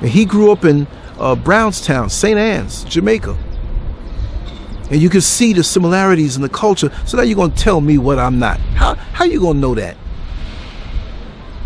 And 0.00 0.08
he 0.08 0.24
grew 0.24 0.50
up 0.50 0.64
in 0.64 0.86
uh, 1.18 1.34
Brownstown, 1.34 2.10
St. 2.10 2.38
Ann's, 2.38 2.84
Jamaica. 2.84 3.36
And 4.90 5.00
you 5.00 5.08
can 5.08 5.20
see 5.20 5.52
the 5.52 5.62
similarities 5.62 6.36
in 6.36 6.42
the 6.42 6.48
culture. 6.48 6.90
So 7.06 7.16
now 7.16 7.22
you're 7.22 7.36
going 7.36 7.52
to 7.52 7.62
tell 7.62 7.80
me 7.80 7.98
what 7.98 8.18
I'm 8.18 8.38
not. 8.38 8.58
How, 8.58 8.94
how 8.94 9.24
you 9.24 9.40
going 9.40 9.56
to 9.56 9.60
know 9.60 9.74
that? 9.76 9.96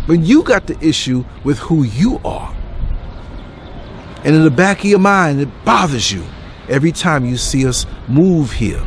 When 0.05 0.23
you 0.23 0.43
got 0.43 0.67
the 0.67 0.77
issue 0.85 1.25
with 1.43 1.57
who 1.57 1.83
you 1.83 2.19
are. 2.23 2.55
And 4.23 4.35
in 4.35 4.43
the 4.43 4.51
back 4.51 4.79
of 4.79 4.85
your 4.85 4.99
mind, 4.99 5.41
it 5.41 5.49
bothers 5.63 6.11
you 6.11 6.23
every 6.69 6.91
time 6.91 7.25
you 7.25 7.37
see 7.37 7.67
us 7.67 7.85
move 8.07 8.51
here. 8.51 8.83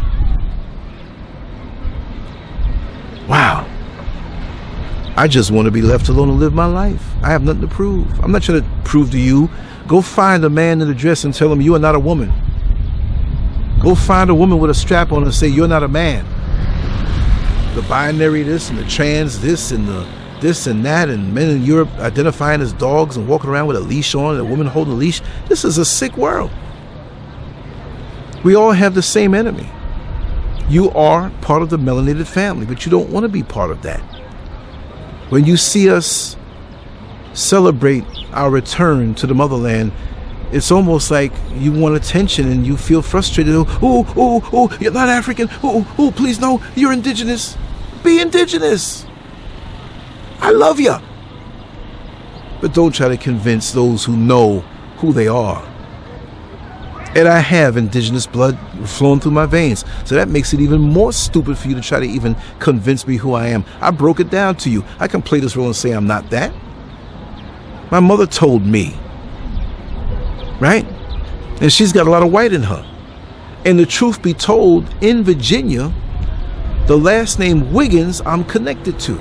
Wow. 3.29 3.68
I 5.19 5.27
just 5.27 5.51
want 5.51 5.67
to 5.67 5.73
be 5.73 5.83
left 5.83 6.09
alone 6.09 6.29
and 6.29 6.39
live 6.39 6.55
my 6.55 6.67
life. 6.67 7.05
I 7.25 7.31
have 7.31 7.43
nothing 7.43 7.63
to 7.63 7.67
prove. 7.67 8.07
I'm 8.21 8.31
not 8.31 8.45
trying 8.45 8.63
to 8.63 8.69
prove 8.85 9.11
to 9.11 9.19
you. 9.19 9.51
Go 9.89 10.01
find 10.01 10.45
a 10.45 10.49
man 10.49 10.81
in 10.81 10.89
a 10.89 10.95
dress 10.95 11.25
and 11.25 11.35
tell 11.35 11.53
him 11.53 11.61
you 11.61 11.75
are 11.75 11.81
not 11.81 11.97
a 11.97 11.99
woman. 11.99 12.33
Go 13.83 13.97
find 13.97 14.31
a 14.31 14.35
woman 14.35 14.61
with 14.61 14.71
a 14.71 14.75
strap 14.75 15.11
on 15.11 15.25
and 15.25 15.35
say 15.35 15.49
you're 15.49 15.67
not 15.67 15.83
a 15.83 15.89
man. 15.89 16.25
The 17.75 17.83
binary 17.89 18.45
this 18.45 18.71
and 18.71 18.79
the 18.79 18.85
trans 18.85 19.41
this 19.41 19.73
and 19.73 19.89
the 19.89 20.09
this 20.41 20.69
and 20.69 20.87
that, 20.87 21.09
and 21.09 21.35
men 21.35 21.51
in 21.51 21.65
Europe 21.65 21.91
identifying 21.99 22.61
as 22.61 22.73
dogs 22.73 23.17
and 23.17 23.27
walking 23.27 23.51
around 23.51 23.67
with 23.67 23.77
a 23.77 23.81
leash 23.81 24.15
on, 24.15 24.37
and 24.37 24.41
a 24.41 24.45
woman 24.45 24.69
holding 24.69 24.95
a 24.95 24.97
leash. 24.97 25.21
This 25.49 25.65
is 25.65 25.79
a 25.79 25.85
sick 25.85 26.17
world. 26.17 26.53
We 28.45 28.55
all 28.55 28.71
have 28.71 28.95
the 28.95 29.03
same 29.03 29.35
enemy. 29.35 29.69
You 30.69 30.93
are 30.93 31.31
part 31.41 31.63
of 31.63 31.71
the 31.71 31.77
melanated 31.77 32.29
family, 32.29 32.67
but 32.67 32.87
you 32.87 32.93
don't 32.93 33.11
want 33.11 33.25
to 33.25 33.29
be 33.29 33.43
part 33.43 33.73
of 33.73 33.83
that. 33.83 34.18
When 35.31 35.45
you 35.45 35.57
see 35.57 35.91
us 35.91 36.37
celebrate 37.35 38.05
our 38.33 38.51
return 38.51 39.15
to 39.17 39.27
the 39.27 39.35
motherland, 39.35 39.93
it's 40.53 40.71
almost 40.71 41.11
like 41.11 41.33
you 41.55 41.73
want 41.73 41.97
attention 41.97 42.49
and 42.49 42.67
you 42.67 42.77
feel 42.77 43.03
frustrated. 43.03 43.55
Oh, 43.55 43.67
oh, 44.17 44.49
oh, 44.53 44.79
you're 44.81 44.93
not 44.93 45.09
African. 45.09 45.49
Oh, 45.63 45.87
oh, 45.99 46.11
please, 46.11 46.41
no, 46.41 46.63
you're 46.75 46.93
indigenous. 46.93 47.57
Be 48.03 48.21
indigenous. 48.21 49.05
I 50.41 50.51
love 50.53 50.81
you. 50.81 50.97
but 52.61 52.75
don't 52.75 52.95
try 52.95 53.09
to 53.09 53.17
convince 53.17 53.73
those 53.73 54.05
who 54.05 54.17
know 54.17 54.61
who 54.99 55.13
they 55.13 55.29
are. 55.29 55.68
And 57.15 57.27
I 57.27 57.39
have 57.39 57.77
indigenous 57.77 58.27
blood 58.27 58.59
flowing 58.85 59.21
through 59.21 59.33
my 59.33 59.47
veins. 59.47 59.85
So 60.05 60.15
that 60.15 60.29
makes 60.29 60.53
it 60.53 60.61
even 60.61 60.81
more 60.81 61.13
stupid 61.13 61.57
for 61.57 61.69
you 61.69 61.75
to 61.75 61.81
try 61.81 62.01
to 62.01 62.07
even 62.07 62.37
convince 62.59 63.07
me 63.07 63.17
who 63.17 63.33
I 63.33 63.49
am. 63.49 63.65
I 63.81 63.91
broke 63.91 64.21
it 64.21 64.31
down 64.31 64.57
to 64.57 64.71
you. 64.71 64.85
I 64.99 65.09
can 65.09 65.23
play 65.23 65.41
this 65.41 65.57
role 65.57 65.67
and 65.67 65.77
say 65.77 65.93
I'm 65.93 66.07
not 66.07 66.31
that. 66.31 66.53
My 67.91 68.01
mother 68.01 68.27
told 68.27 68.67
me. 68.67 68.95
Right? 70.61 70.87
And 71.61 71.73
she's 71.73 71.93
got 71.93 72.07
a 72.07 72.11
lot 72.11 72.23
of 72.23 72.31
white 72.31 72.53
in 72.53 72.63
her. 72.63 72.85
And 73.65 73.79
the 73.79 73.87
truth 73.87 74.23
be 74.23 74.35
told, 74.35 74.87
in 75.03 75.25
Virginia, 75.25 75.93
the 76.87 76.97
last 76.97 77.39
name 77.39 77.73
Wiggins 77.73 78.21
I'm 78.25 78.45
connected 78.45 78.99
to. 79.01 79.21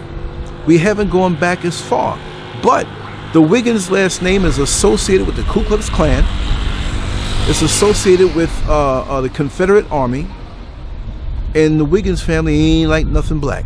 We 0.65 0.77
haven't 0.77 1.09
gone 1.09 1.39
back 1.39 1.65
as 1.65 1.81
far. 1.81 2.19
But 2.61 2.87
the 3.33 3.41
Wiggins 3.41 3.89
last 3.89 4.21
name 4.21 4.45
is 4.45 4.57
associated 4.57 5.25
with 5.25 5.35
the 5.35 5.43
Ku 5.43 5.63
Klux 5.63 5.89
Klan 5.89 6.23
it's 7.49 7.61
associated 7.61 8.35
with 8.35 8.51
uh, 8.67 9.01
uh, 9.01 9.21
the 9.21 9.29
Confederate 9.29 9.89
Army, 9.91 10.27
and 11.55 11.79
the 11.79 11.85
Wiggins 11.85 12.21
family 12.21 12.53
ain't 12.55 12.89
like 12.89 13.07
nothing 13.07 13.39
black. 13.39 13.65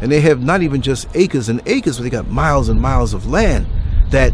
And 0.00 0.12
they 0.12 0.20
have 0.20 0.42
not 0.42 0.62
even 0.62 0.82
just 0.82 1.08
acres 1.14 1.48
and 1.48 1.60
acres, 1.66 1.98
but 1.98 2.04
they 2.04 2.10
got 2.10 2.28
miles 2.28 2.68
and 2.68 2.80
miles 2.80 3.12
of 3.12 3.26
land 3.26 3.66
that 4.10 4.32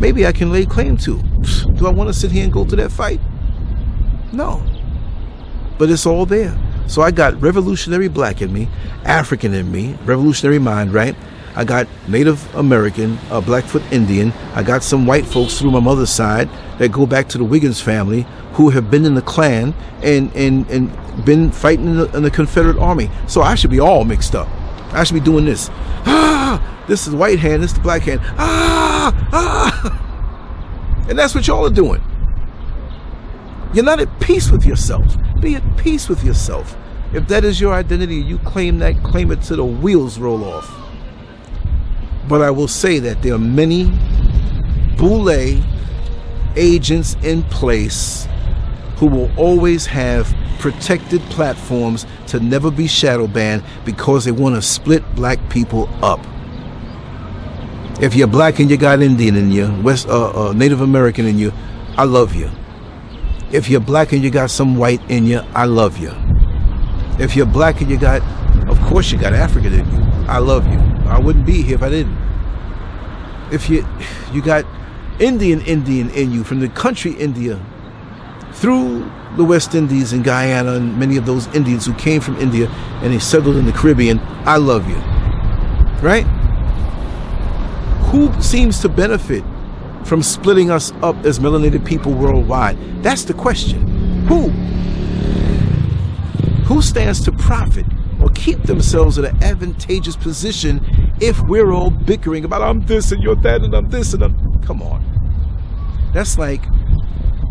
maybe 0.00 0.26
I 0.26 0.32
can 0.32 0.52
lay 0.52 0.66
claim 0.66 0.96
to. 0.98 1.22
Do 1.76 1.86
I 1.86 1.90
want 1.90 2.08
to 2.08 2.14
sit 2.14 2.30
here 2.30 2.44
and 2.44 2.52
go 2.52 2.64
to 2.64 2.76
that 2.76 2.92
fight? 2.92 3.20
No. 4.32 4.62
But 5.78 5.90
it's 5.90 6.04
all 6.04 6.26
there. 6.26 6.56
So 6.86 7.00
I 7.00 7.10
got 7.10 7.40
revolutionary 7.40 8.08
black 8.08 8.42
in 8.42 8.52
me, 8.52 8.68
African 9.04 9.54
in 9.54 9.72
me, 9.72 9.96
revolutionary 10.04 10.58
mind, 10.58 10.92
right? 10.92 11.16
I 11.56 11.64
got 11.64 11.86
Native 12.08 12.54
American, 12.56 13.18
uh, 13.30 13.40
Blackfoot 13.40 13.82
Indian. 13.92 14.32
I 14.54 14.62
got 14.62 14.82
some 14.82 15.06
white 15.06 15.24
folks 15.24 15.58
through 15.58 15.70
my 15.70 15.80
mother's 15.80 16.10
side 16.10 16.48
that 16.78 16.90
go 16.90 17.06
back 17.06 17.28
to 17.28 17.38
the 17.38 17.44
Wiggins 17.44 17.80
family 17.80 18.26
who 18.54 18.70
have 18.70 18.90
been 18.90 19.04
in 19.04 19.14
the 19.14 19.22
Klan 19.22 19.74
and 20.02 20.34
and 20.34 20.68
and 20.70 21.24
been 21.24 21.50
fighting 21.52 21.86
in 21.86 21.96
the, 21.96 22.16
in 22.16 22.22
the 22.22 22.30
Confederate 22.30 22.78
Army. 22.78 23.10
So 23.28 23.42
I 23.42 23.54
should 23.54 23.70
be 23.70 23.80
all 23.80 24.04
mixed 24.04 24.34
up. 24.34 24.48
I 24.92 25.04
should 25.04 25.14
be 25.14 25.20
doing 25.20 25.44
this. 25.44 25.70
Ah, 26.46 26.84
this 26.86 27.06
is 27.06 27.14
white 27.14 27.38
hand. 27.38 27.62
This 27.62 27.70
is 27.70 27.78
the 27.78 27.82
black 27.82 28.02
hand. 28.02 28.20
Ah, 28.38 29.28
ah. 29.32 30.00
And 31.08 31.18
that's 31.18 31.34
what 31.34 31.46
y'all 31.46 31.66
are 31.66 31.70
doing. 31.70 32.02
You're 33.72 33.84
not 33.84 33.98
at 33.98 34.20
peace 34.20 34.50
with 34.50 34.64
yourself. 34.64 35.16
Be 35.40 35.56
at 35.56 35.76
peace 35.76 36.08
with 36.08 36.22
yourself. 36.22 36.76
If 37.12 37.26
that 37.28 37.44
is 37.44 37.60
your 37.60 37.74
identity, 37.74 38.16
you 38.16 38.38
claim 38.38 38.78
that, 38.78 39.02
claim 39.02 39.30
it 39.30 39.42
till 39.42 39.56
the 39.56 39.64
wheels 39.64 40.18
roll 40.18 40.44
off. 40.44 40.83
But 42.28 42.42
I 42.42 42.50
will 42.50 42.68
say 42.68 42.98
that 43.00 43.22
there 43.22 43.34
are 43.34 43.38
many 43.38 43.92
Boule 44.96 45.60
agents 46.56 47.16
in 47.22 47.42
place 47.44 48.26
who 48.96 49.06
will 49.06 49.30
always 49.36 49.86
have 49.86 50.34
protected 50.58 51.20
platforms 51.22 52.06
to 52.28 52.40
never 52.40 52.70
be 52.70 52.86
shadow 52.86 53.26
banned 53.26 53.62
because 53.84 54.24
they 54.24 54.32
want 54.32 54.54
to 54.54 54.62
split 54.62 55.02
black 55.14 55.38
people 55.50 55.88
up. 56.02 56.20
If 58.00 58.14
you're 58.14 58.28
black 58.28 58.60
and 58.60 58.70
you 58.70 58.76
got 58.76 59.02
Indian 59.02 59.36
in 59.36 59.50
you, 59.50 59.72
West 59.82 60.08
uh, 60.08 60.48
uh, 60.48 60.52
Native 60.52 60.80
American 60.80 61.26
in 61.26 61.38
you, 61.38 61.52
I 61.96 62.04
love 62.04 62.34
you. 62.34 62.50
If 63.52 63.68
you're 63.68 63.80
black 63.80 64.12
and 64.12 64.22
you 64.22 64.30
got 64.30 64.50
some 64.50 64.76
white 64.76 65.00
in 65.10 65.26
you, 65.26 65.40
I 65.54 65.66
love 65.66 65.98
you. 65.98 66.12
If 67.18 67.36
you're 67.36 67.46
black 67.46 67.80
and 67.80 67.90
you 67.90 67.98
got, 67.98 68.22
of 68.68 68.80
course, 68.80 69.12
you 69.12 69.18
got 69.18 69.32
African 69.32 69.72
in 69.74 69.92
you, 69.92 70.02
I 70.26 70.38
love 70.38 70.66
you. 70.66 70.83
I 71.14 71.20
wouldn't 71.20 71.46
be 71.46 71.62
here 71.62 71.76
if 71.76 71.82
I 71.82 71.90
didn't. 71.90 72.18
If 73.52 73.70
you 73.70 73.86
you 74.32 74.42
got 74.42 74.66
Indian 75.20 75.60
Indian 75.60 76.10
in 76.10 76.32
you 76.32 76.42
from 76.42 76.58
the 76.58 76.68
country 76.68 77.12
India 77.12 77.64
through 78.52 79.08
the 79.36 79.44
West 79.44 79.76
Indies 79.76 80.12
and 80.12 80.24
Guyana 80.24 80.72
and 80.72 80.98
many 80.98 81.16
of 81.16 81.24
those 81.24 81.46
Indians 81.54 81.86
who 81.86 81.94
came 81.94 82.20
from 82.20 82.36
India 82.38 82.68
and 83.02 83.12
they 83.12 83.20
settled 83.20 83.56
in 83.56 83.64
the 83.64 83.72
Caribbean, 83.72 84.18
I 84.44 84.56
love 84.56 84.88
you. 84.88 84.96
Right? 86.02 86.24
Who 88.10 88.32
seems 88.42 88.80
to 88.80 88.88
benefit 88.88 89.44
from 90.04 90.20
splitting 90.20 90.70
us 90.70 90.92
up 91.02 91.16
as 91.24 91.38
melanated 91.38 91.84
people 91.84 92.12
worldwide? 92.12 92.76
That's 93.04 93.22
the 93.22 93.34
question. 93.34 93.86
Who? 94.26 94.48
Who 96.64 96.82
stands 96.82 97.24
to 97.24 97.32
profit 97.32 97.86
keep 98.34 98.62
themselves 98.62 99.18
in 99.18 99.24
an 99.24 99.42
advantageous 99.42 100.16
position 100.16 100.80
if 101.20 101.40
we're 101.42 101.72
all 101.72 101.90
bickering 101.90 102.44
about 102.44 102.62
I'm 102.62 102.84
this 102.86 103.12
and 103.12 103.22
you're 103.22 103.36
that 103.36 103.62
and 103.62 103.74
I'm 103.74 103.88
this 103.88 104.14
and 104.14 104.22
I'm 104.22 104.62
come 104.62 104.82
on. 104.82 105.02
That's 106.12 106.38
like 106.38 106.62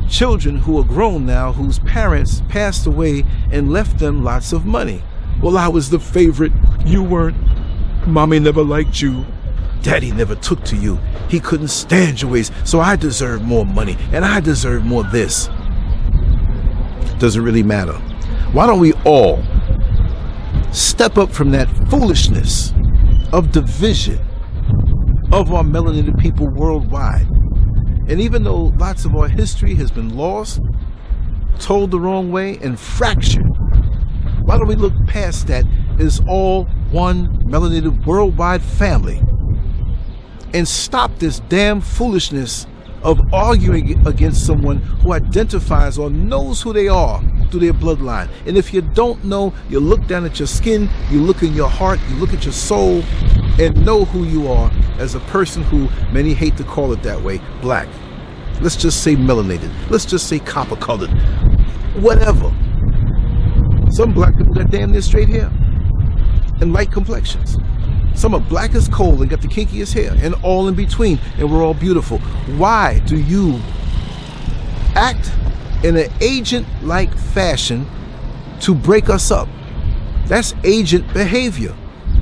children 0.10 0.58
who 0.58 0.80
are 0.80 0.84
grown 0.84 1.26
now 1.26 1.52
whose 1.52 1.80
parents 1.80 2.42
passed 2.50 2.86
away 2.86 3.24
and 3.52 3.72
left 3.72 4.00
them 4.00 4.24
lots 4.24 4.54
of 4.54 4.66
money. 4.66 5.02
Well, 5.42 5.58
I 5.58 5.68
was 5.68 5.90
the 5.90 6.00
favorite. 6.00 6.54
You 6.86 7.04
weren't. 7.04 7.38
Mommy 8.08 8.40
never 8.40 8.64
liked 8.64 9.02
you. 9.02 9.26
Daddy 9.82 10.12
never 10.12 10.36
took 10.36 10.64
to 10.66 10.78
you. 10.78 10.98
He 11.30 11.40
couldn't 11.40 11.68
stand 11.68 12.22
your 12.22 12.32
ways, 12.32 12.52
so 12.64 12.80
I 12.80 12.96
deserve 12.96 13.42
more 13.42 13.66
money 13.66 13.98
and 14.14 14.24
I 14.24 14.40
deserve 14.40 14.86
more 14.86 15.04
this. 15.04 15.50
Doesn't 17.20 17.44
really 17.44 17.64
matter. 17.64 17.94
Why 18.54 18.68
don't 18.68 18.80
we 18.80 18.94
all 19.04 19.44
step 20.74 21.18
up 21.18 21.32
from 21.32 21.52
that 21.52 21.70
foolishness 21.90 22.74
of 23.32 23.52
division 23.52 24.20
of 25.32 25.54
our 25.54 25.64
melanated 25.64 26.18
people 26.20 26.48
worldwide. 26.48 27.28
And 28.08 28.20
even 28.20 28.44
though 28.44 28.74
lots 28.78 29.06
of 29.06 29.16
our 29.16 29.28
history 29.28 29.76
has 29.76 29.92
been 29.92 30.16
lost, 30.16 30.60
told 31.60 31.92
the 31.92 32.00
wrong 32.00 32.32
way, 32.32 32.58
and 32.58 32.80
fractured, 32.80 33.46
why 34.44 34.58
don't 34.58 34.68
we 34.68 34.76
look 34.76 34.94
past 35.06 35.48
that 35.48 35.66
as 36.00 36.22
all 36.28 36.66
one 36.92 37.28
melanated 37.44 38.06
worldwide 38.06 38.62
family 38.62 39.22
and 40.54 40.68
stop 40.68 41.18
this 41.20 41.40
damn 41.50 41.82
foolishness 41.82 42.68
of 43.04 43.34
arguing 43.34 44.06
against 44.08 44.46
someone 44.46 44.78
who 44.78 45.14
identifies 45.14 45.98
or 45.98 46.10
knows 46.10 46.62
who 46.62 46.74
they 46.74 46.88
are 46.88 47.22
through 47.50 47.60
their 47.60 47.74
bloodline. 47.74 48.30
And 48.46 48.58
if 48.58 48.74
you 48.74 48.82
don't 48.82 49.24
know, 49.24 49.54
you 49.70 49.80
look 49.80 50.06
down 50.08 50.26
at 50.26 50.40
your 50.40 50.48
skin, 50.48 50.90
you 51.10 51.20
look 51.20 51.44
in 51.44 51.54
your 51.54 51.70
heart, 51.70 52.00
you 52.10 52.16
look 52.16 52.34
at 52.34 52.46
your 52.46 52.54
soul, 52.54 53.04
and 53.60 53.86
know 53.86 54.06
who 54.06 54.24
you 54.24 54.48
are 54.48 54.72
as 54.98 55.16
a 55.16 55.20
person 55.22 55.62
who 55.64 55.88
many 56.12 56.34
hate 56.34 56.58
to 56.58 56.64
call 56.64 56.92
it 56.94 57.04
that 57.04 57.22
way 57.22 57.40
black. 57.62 57.88
Let's 58.62 58.76
just 58.76 59.04
say 59.04 59.16
melanated. 59.16 59.72
Let's 59.90 60.06
just 60.06 60.28
say 60.28 60.40
copper 60.40 60.76
colored. 60.76 61.12
Whatever. 61.96 62.52
Some 63.92 64.14
black 64.14 64.36
people 64.38 64.54
got 64.54 64.72
damn 64.72 64.92
near 64.92 65.02
straight 65.02 65.30
hair 65.30 65.52
and 66.62 66.74
light 66.74 66.92
complexions. 66.92 67.58
Some 68.16 68.34
are 68.36 68.40
black 68.40 68.76
as 68.76 68.88
coal 68.88 69.22
and 69.22 69.30
got 69.30 69.42
the 69.42 69.48
kinkiest 69.48 69.94
hair, 69.94 70.16
and 70.22 70.36
all 70.44 70.68
in 70.68 70.76
between, 70.76 71.20
and 71.38 71.52
we're 71.52 71.64
all 71.64 71.74
beautiful. 71.74 72.20
Why 72.58 73.00
do 73.06 73.18
you 73.18 73.60
act 74.96 75.32
in 75.84 75.98
an 75.98 76.12
agent 76.22 76.68
like 76.84 77.14
fashion 77.16 77.88
to 78.62 78.76
break 78.76 79.10
us 79.10 79.32
up? 79.32 79.50
That's 80.28 80.54
agent 80.64 81.12
behavior. 81.14 81.76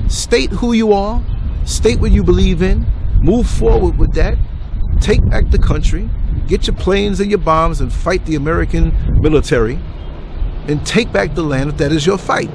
State 0.08 0.50
who 0.50 0.72
you 0.72 0.92
are, 0.92 1.22
state 1.64 2.00
what 2.00 2.10
you 2.10 2.24
believe 2.24 2.62
in, 2.62 2.86
move 3.20 3.46
forward 3.46 3.98
with 3.98 4.14
that, 4.14 4.36
take 5.00 5.24
back 5.30 5.50
the 5.50 5.58
country, 5.58 6.08
get 6.48 6.66
your 6.66 6.76
planes 6.76 7.20
and 7.20 7.30
your 7.30 7.38
bombs 7.38 7.80
and 7.80 7.92
fight 7.92 8.24
the 8.26 8.34
American 8.34 8.92
military, 9.20 9.78
and 10.66 10.84
take 10.86 11.12
back 11.12 11.34
the 11.34 11.42
land 11.42 11.70
if 11.70 11.76
that 11.76 11.92
is 11.92 12.06
your 12.06 12.18
fight. 12.18 12.50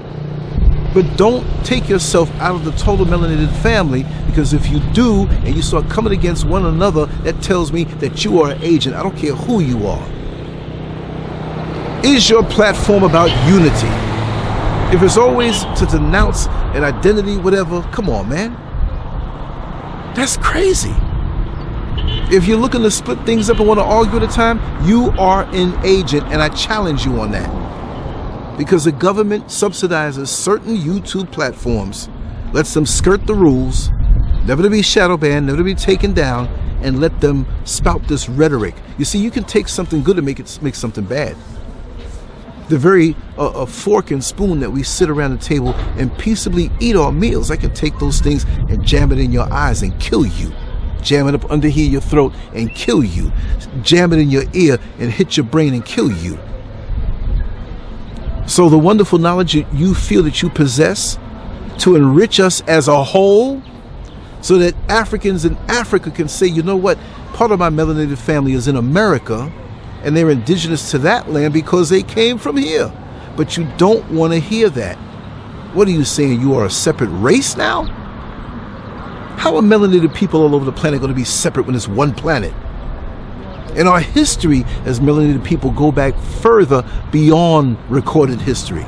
But 0.98 1.16
don't 1.16 1.46
take 1.64 1.88
yourself 1.88 2.28
out 2.40 2.56
of 2.56 2.66
the 2.66 2.72
total 2.72 3.06
melanated 3.06 3.56
family 3.62 4.04
because 4.26 4.52
if 4.52 4.68
you 4.68 4.80
do 4.94 5.28
and 5.28 5.56
you 5.56 5.62
start 5.62 5.88
coming 5.92 6.12
against 6.12 6.44
one 6.44 6.66
another, 6.66 7.06
that 7.22 7.40
tells 7.40 7.72
me 7.72 7.84
that 7.84 8.26
you 8.26 8.42
are 8.42 8.54
an 8.54 8.64
agent. 8.64 8.96
I 8.96 9.04
don't 9.04 9.16
care 9.16 9.36
who 9.36 9.60
you 9.60 9.86
are. 9.86 10.04
Is 12.04 12.28
your 12.32 12.42
platform 12.42 13.04
about 13.04 13.30
unity? 13.48 13.88
If 14.92 15.04
it's 15.04 15.18
always 15.18 15.66
to 15.80 15.86
denounce 15.86 16.48
an 16.74 16.84
identity, 16.84 17.38
whatever, 17.38 17.84
come 17.92 18.10
on, 18.10 18.28
man. 18.30 18.54
That's 20.16 20.38
crazy. 20.38 20.96
If 22.36 22.48
you're 22.48 22.58
looking 22.58 22.82
to 22.82 22.90
split 22.90 23.24
things 23.24 23.52
up 23.52 23.60
and 23.60 23.68
want 23.68 23.80
to 23.80 23.84
argue 23.84 24.18
at 24.18 24.24
a 24.24 24.28
time, 24.34 24.60
you 24.84 25.12
are 25.20 25.44
an 25.54 25.80
agent, 25.86 26.24
and 26.30 26.42
I 26.42 26.50
challenge 26.50 27.06
you 27.06 27.22
on 27.22 27.30
that 27.34 27.67
because 28.58 28.86
the 28.86 28.92
government 28.92 29.46
subsidizes 29.46 30.28
certain 30.28 30.76
YouTube 30.76 31.32
platforms, 31.32 32.10
lets 32.54 32.74
them 32.74 32.86
skirt 32.86 33.26
the 33.28 33.36
rules, 33.36 33.90
never 34.46 34.64
to 34.64 34.70
be 34.70 34.82
shadow 34.82 35.16
banned, 35.16 35.46
never 35.46 35.58
to 35.58 35.64
be 35.64 35.76
taken 35.76 36.14
down, 36.14 36.48
and 36.82 37.00
let 37.00 37.22
them 37.22 37.46
spout 37.66 38.04
this 38.08 38.28
rhetoric. 38.28 38.76
You 38.98 39.06
see, 39.06 39.20
you 39.20 39.32
can 39.32 39.44
take 39.44 39.68
something 39.68 40.04
good 40.04 40.18
and 40.18 40.26
make 40.26 40.40
it 40.40 40.60
make 40.62 40.76
something 40.76 41.06
bad. 41.06 41.38
The 42.70 42.78
very 42.78 43.16
uh, 43.38 43.44
a 43.44 43.68
fork 43.68 44.12
and 44.12 44.24
spoon 44.24 44.60
that 44.60 44.70
we 44.70 44.84
sit 44.84 45.10
around 45.10 45.32
the 45.32 45.44
table 45.44 45.74
and 45.98 46.16
peaceably 46.18 46.70
eat 46.80 46.96
our 46.96 47.12
meals, 47.12 47.52
I 47.52 47.56
can 47.56 47.74
take 47.74 47.98
those 48.00 48.20
things 48.20 48.44
and 48.70 48.84
jam 48.86 49.12
it 49.12 49.20
in 49.20 49.32
your 49.32 49.52
eyes 49.54 49.84
and 49.84 49.98
kill 50.00 50.26
you 50.26 50.52
jam 51.08 51.28
it 51.30 51.36
up 51.36 51.50
under 51.50 51.70
here 51.70 51.90
your 51.90 52.02
throat 52.02 52.34
and 52.54 52.74
kill 52.76 53.02
you, 53.02 53.32
jam 53.82 54.12
it 54.12 54.20
in 54.20 54.30
your 54.30 54.44
ear 54.54 54.78
and 55.00 55.10
hit 55.10 55.38
your 55.38 55.46
brain 55.46 55.74
and 55.74 55.86
kill 55.86 56.12
you. 56.12 56.38
So 58.48 58.70
the 58.70 58.78
wonderful 58.78 59.20
knowledge 59.20 59.54
you 59.56 59.94
feel 59.94 60.24
that 60.24 60.42
you 60.42 60.50
possess 60.50 61.20
to 61.80 61.96
enrich 61.96 62.40
us 62.40 62.62
as 62.62 62.88
a 62.88 63.04
whole, 63.04 63.62
so 64.42 64.58
that 64.58 64.74
Africans 64.90 65.46
in 65.46 65.58
Africa 65.68 66.10
can 66.10 66.28
say, 66.28 66.48
you 66.48 66.64
know 66.64 66.78
what, 66.78 66.98
part 67.34 67.52
of 67.52 67.60
my 67.60 67.70
melanated 67.70 68.18
family 68.18 68.54
is 68.54 68.68
in 68.68 68.78
America, 68.78 69.52
and 70.04 70.16
they're 70.16 70.30
indigenous 70.30 70.92
to 70.92 70.98
that 71.00 71.30
land 71.30 71.54
because 71.54 71.90
they 71.90 72.02
came 72.02 72.38
from 72.38 72.58
here. 72.58 72.92
But 73.36 73.58
you 73.58 73.68
don't 73.78 74.10
want 74.12 74.34
to 74.34 74.40
hear 74.40 74.70
that. 74.70 74.96
What 75.76 75.88
are 75.88 75.92
you 75.92 76.04
saying? 76.06 76.40
You 76.40 76.56
are 76.56 76.66
a 76.66 76.70
separate 76.70 77.10
race 77.10 77.58
now? 77.58 77.84
How 79.38 79.56
are 79.58 79.62
melanated 79.62 80.16
people 80.16 80.42
all 80.42 80.56
over 80.56 80.66
the 80.66 80.72
planet 80.72 81.00
going 81.02 81.12
to 81.12 81.16
be 81.16 81.24
separate 81.24 81.66
when 81.68 81.76
it's 81.76 81.88
one 81.88 82.16
planet? 82.16 82.54
And 83.78 83.88
our 83.88 84.00
history 84.00 84.66
as 84.86 85.00
melanated 85.00 85.46
people 85.46 85.72
go 85.72 85.92
back 85.92 86.18
further 86.18 86.84
beyond 87.12 87.78
recorded 87.90 88.42
history. 88.42 88.86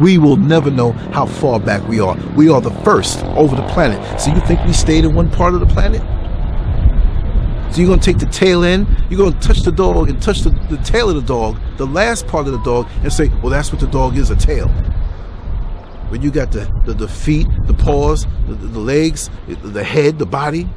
We 0.00 0.18
will 0.18 0.36
never 0.36 0.70
know 0.70 0.92
how 0.92 1.26
far 1.26 1.58
back 1.58 1.86
we 1.88 2.00
are. 2.00 2.16
We 2.36 2.50
are 2.50 2.60
the 2.60 2.72
first 2.82 3.24
over 3.24 3.56
the 3.56 3.66
planet. 3.68 4.20
So 4.20 4.34
you 4.34 4.40
think 4.40 4.62
we 4.66 4.72
stayed 4.72 5.04
in 5.04 5.14
one 5.14 5.30
part 5.30 5.54
of 5.54 5.60
the 5.60 5.66
planet? 5.66 6.02
So 7.72 7.82
you're 7.82 7.96
to 7.96 8.02
take 8.02 8.18
the 8.18 8.26
tail 8.26 8.64
end, 8.64 8.86
you're 9.10 9.30
to 9.30 9.38
touch 9.38 9.60
the 9.60 9.72
dog 9.72 10.08
and 10.08 10.20
touch 10.20 10.40
the, 10.40 10.50
the 10.70 10.78
tail 10.78 11.08
of 11.10 11.16
the 11.16 11.22
dog, 11.22 11.58
the 11.76 11.86
last 11.86 12.26
part 12.26 12.46
of 12.46 12.52
the 12.52 12.62
dog, 12.62 12.88
and 13.02 13.12
say, 13.12 13.28
well, 13.42 13.50
that's 13.50 13.70
what 13.70 13.80
the 13.80 13.86
dog 13.86 14.16
is, 14.16 14.30
a 14.30 14.36
tail. 14.36 14.68
But 16.10 16.22
you 16.22 16.30
got 16.30 16.52
the, 16.52 16.70
the, 16.84 16.94
the 16.94 17.08
feet, 17.08 17.46
the 17.64 17.74
paws, 17.74 18.26
the, 18.46 18.54
the 18.54 18.78
legs, 18.78 19.28
the 19.46 19.84
head, 19.84 20.18
the 20.18 20.26
body. 20.26 20.68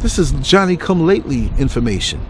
This 0.00 0.16
is 0.16 0.30
Johnny 0.48 0.76
come 0.76 1.04
lately 1.04 1.52
information. 1.58 2.24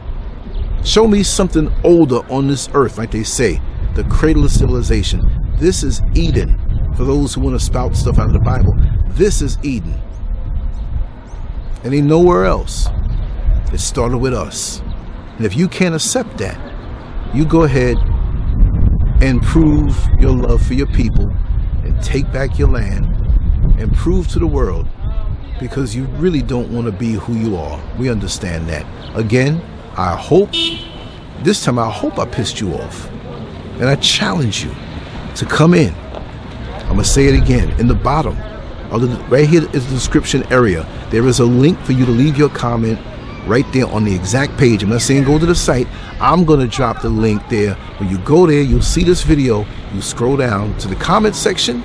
Show 0.85 1.07
me 1.07 1.23
something 1.23 1.71
older 1.85 2.21
on 2.33 2.49
this 2.49 2.71
earth, 2.73 2.97
like 2.97 3.11
they 3.11 3.25
say, 3.25 3.61
the 3.95 4.05
cradle 4.05 4.45
of 4.45 4.51
civilization. 4.51 5.21
This 5.57 5.83
is 5.83 6.01
Eden. 6.15 6.59
For 6.97 7.05
those 7.05 7.35
who 7.35 7.43
want 7.43 7.61
to 7.61 7.65
spout 7.65 7.95
stuff 7.95 8.19
out 8.19 8.29
of 8.29 8.33
the 8.33 8.41
Bible, 8.41 8.73
this 9.11 9.43
is 9.43 9.59
Eden. 9.63 10.01
And 11.85 11.93
ain't 11.93 12.07
nowhere 12.07 12.47
else. 12.47 12.89
It 13.71 13.81
started 13.81 14.17
with 14.17 14.33
us. 14.33 14.81
And 15.37 15.45
if 15.45 15.55
you 15.55 15.69
can't 15.69 15.95
accept 15.95 16.39
that, 16.39 16.59
you 17.35 17.45
go 17.45 17.65
ahead 17.65 17.99
and 19.21 19.43
prove 19.43 19.95
your 20.19 20.35
love 20.35 20.67
for 20.67 20.73
your 20.73 20.87
people 20.87 21.29
and 21.85 22.03
take 22.03 22.33
back 22.33 22.59
your 22.59 22.69
land 22.69 23.05
and 23.79 23.93
prove 23.95 24.27
to 24.29 24.39
the 24.39 24.47
world 24.47 24.89
because 25.61 25.95
you 25.95 26.05
really 26.17 26.43
don't 26.43 26.73
want 26.73 26.87
to 26.87 26.93
be 26.93 27.13
who 27.13 27.35
you 27.35 27.57
are. 27.57 27.81
We 27.99 28.11
understand 28.11 28.69
that. 28.69 28.87
Again, 29.17 29.61
I 29.97 30.15
hope, 30.17 30.53
this 31.43 31.65
time 31.65 31.79
I 31.79 31.91
hope 31.91 32.19
I 32.19 32.27
pissed 32.27 32.61
you 32.61 32.75
off. 32.75 33.11
And 33.81 33.85
I 33.85 33.97
challenge 33.97 34.65
you 34.65 34.75
to 35.37 35.47
come 35.47 35.75
in. 35.75 35.95
I'm 35.95 36.95
going 36.95 36.99
to 36.99 37.05
say 37.05 37.27
it 37.27 37.41
again. 37.41 37.71
In 37.79 37.87
the 37.87 37.95
bottom, 37.95 38.37
right 39.31 39.49
here 39.49 39.69
is 39.75 39.87
the 39.87 39.95
description 39.95 40.45
area. 40.53 40.87
There 41.11 41.27
is 41.27 41.41
a 41.41 41.45
link 41.45 41.79
for 41.81 41.93
you 41.93 42.05
to 42.07 42.11
leave 42.11 42.37
your 42.37 42.49
comment 42.49 42.99
right 43.47 43.65
there 43.73 43.87
on 43.87 44.05
the 44.05 44.15
exact 44.15 44.57
page. 44.59 44.83
I'm 44.83 44.91
not 44.91 45.01
saying 45.01 45.25
go 45.25 45.39
to 45.39 45.47
the 45.47 45.55
site. 45.55 45.87
I'm 46.21 46.45
going 46.45 46.61
to 46.61 46.67
drop 46.67 47.03
the 47.03 47.09
link 47.09 47.43
there. 47.49 47.75
When 47.99 48.09
you 48.09 48.19
go 48.19 48.47
there, 48.47 48.63
you'll 48.63 48.83
see 48.83 49.05
this 49.05 49.23
video. 49.23 49.65
You 49.95 50.03
scroll 50.03 50.37
down 50.37 50.77
to 50.79 50.89
the 50.89 50.97
comment 50.97 51.37
section 51.37 51.83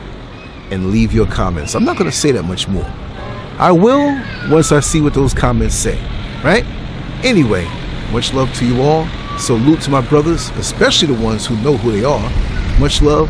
and 0.71 0.91
leave 0.91 1.13
your 1.13 1.27
comments. 1.27 1.75
I'm 1.75 1.85
not 1.85 1.97
going 1.97 2.09
to 2.09 2.15
say 2.15 2.31
that 2.31 2.43
much 2.43 2.67
more. 2.67 2.91
I 3.57 3.71
will 3.71 4.19
once 4.49 4.71
I 4.71 4.79
see 4.79 5.01
what 5.01 5.13
those 5.13 5.33
comments 5.33 5.75
say, 5.75 5.99
right? 6.43 6.65
Anyway, 7.23 7.65
much 8.11 8.33
love 8.33 8.53
to 8.55 8.65
you 8.65 8.81
all. 8.81 9.07
Salute 9.37 9.81
to 9.81 9.89
my 9.89 10.01
brothers, 10.01 10.49
especially 10.51 11.13
the 11.13 11.23
ones 11.23 11.45
who 11.45 11.55
know 11.57 11.77
who 11.77 11.91
they 11.91 12.03
are. 12.03 12.31
Much 12.79 13.01
love 13.01 13.29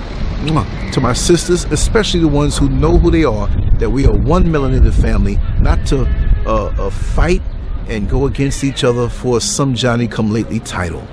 to 0.91 0.99
my 1.01 1.13
sisters, 1.13 1.65
especially 1.65 2.19
the 2.19 2.27
ones 2.27 2.57
who 2.57 2.69
know 2.69 2.97
who 2.97 3.09
they 3.09 3.23
are, 3.23 3.47
that 3.77 3.89
we 3.89 4.05
are 4.05 4.13
one 4.13 4.43
melanated 4.43 4.93
family, 4.93 5.37
not 5.59 5.85
to 5.87 6.01
uh, 6.45 6.73
uh, 6.77 6.89
fight 6.89 7.41
and 7.87 8.09
go 8.09 8.25
against 8.25 8.63
each 8.63 8.83
other 8.83 9.09
for 9.09 9.39
some 9.39 9.73
Johnny 9.73 10.07
come 10.07 10.31
lately 10.31 10.59
title. 10.59 11.05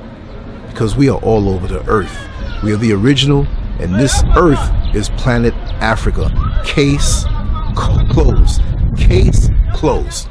Because 0.69 0.97
we 0.97 1.09
are 1.09 1.19
all 1.21 1.49
over 1.49 1.67
the 1.67 1.85
earth. 1.89 2.17
We 2.63 2.73
are 2.73 2.77
the 2.77 2.93
original, 2.93 3.47
and 3.79 3.95
this 3.95 4.23
earth 4.37 4.61
is 4.95 5.11
planet 5.11 5.55
Africa. 5.81 6.31
Case 6.65 7.25
closed. 7.77 8.63
Case 9.01 9.49
closed. 9.73 10.29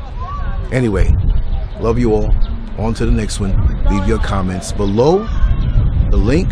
Anyway, 0.71 1.13
love 1.79 1.99
you 1.99 2.13
all. 2.13 2.34
On 2.77 2.93
to 2.93 3.05
the 3.05 3.12
next 3.12 3.39
one. 3.39 3.53
Leave 3.89 4.08
your 4.08 4.19
comments 4.19 4.71
below 4.71 5.27
the 6.10 6.17
link, 6.17 6.49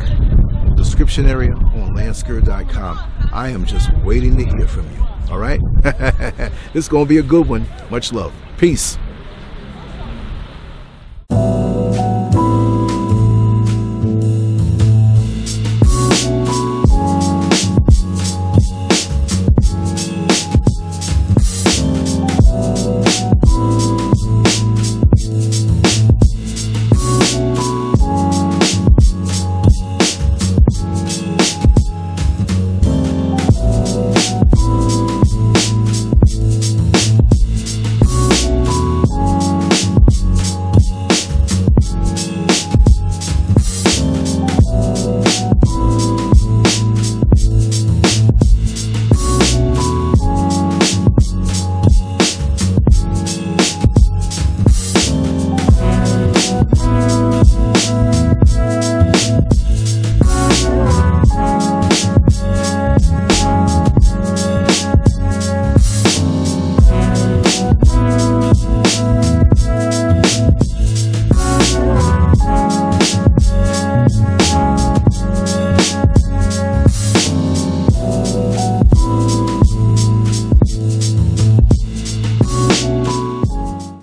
description 0.76 1.26
area 1.26 1.54
on 1.54 1.96
lancescurv.com. 1.96 3.30
I 3.32 3.50
am 3.50 3.66
just 3.66 3.90
waiting 4.04 4.36
to 4.38 4.46
hear 4.46 4.68
from 4.68 4.86
you. 4.96 5.06
All 5.32 5.40
right? 5.40 5.62
this 5.84 6.52
is 6.74 6.90
going 6.90 7.06
to 7.06 7.10
be 7.10 7.20
a 7.20 7.24
good 7.24 7.48
one. 7.48 7.66
Much 7.90 8.12
love. 8.12 8.34
Peace. 8.58 8.98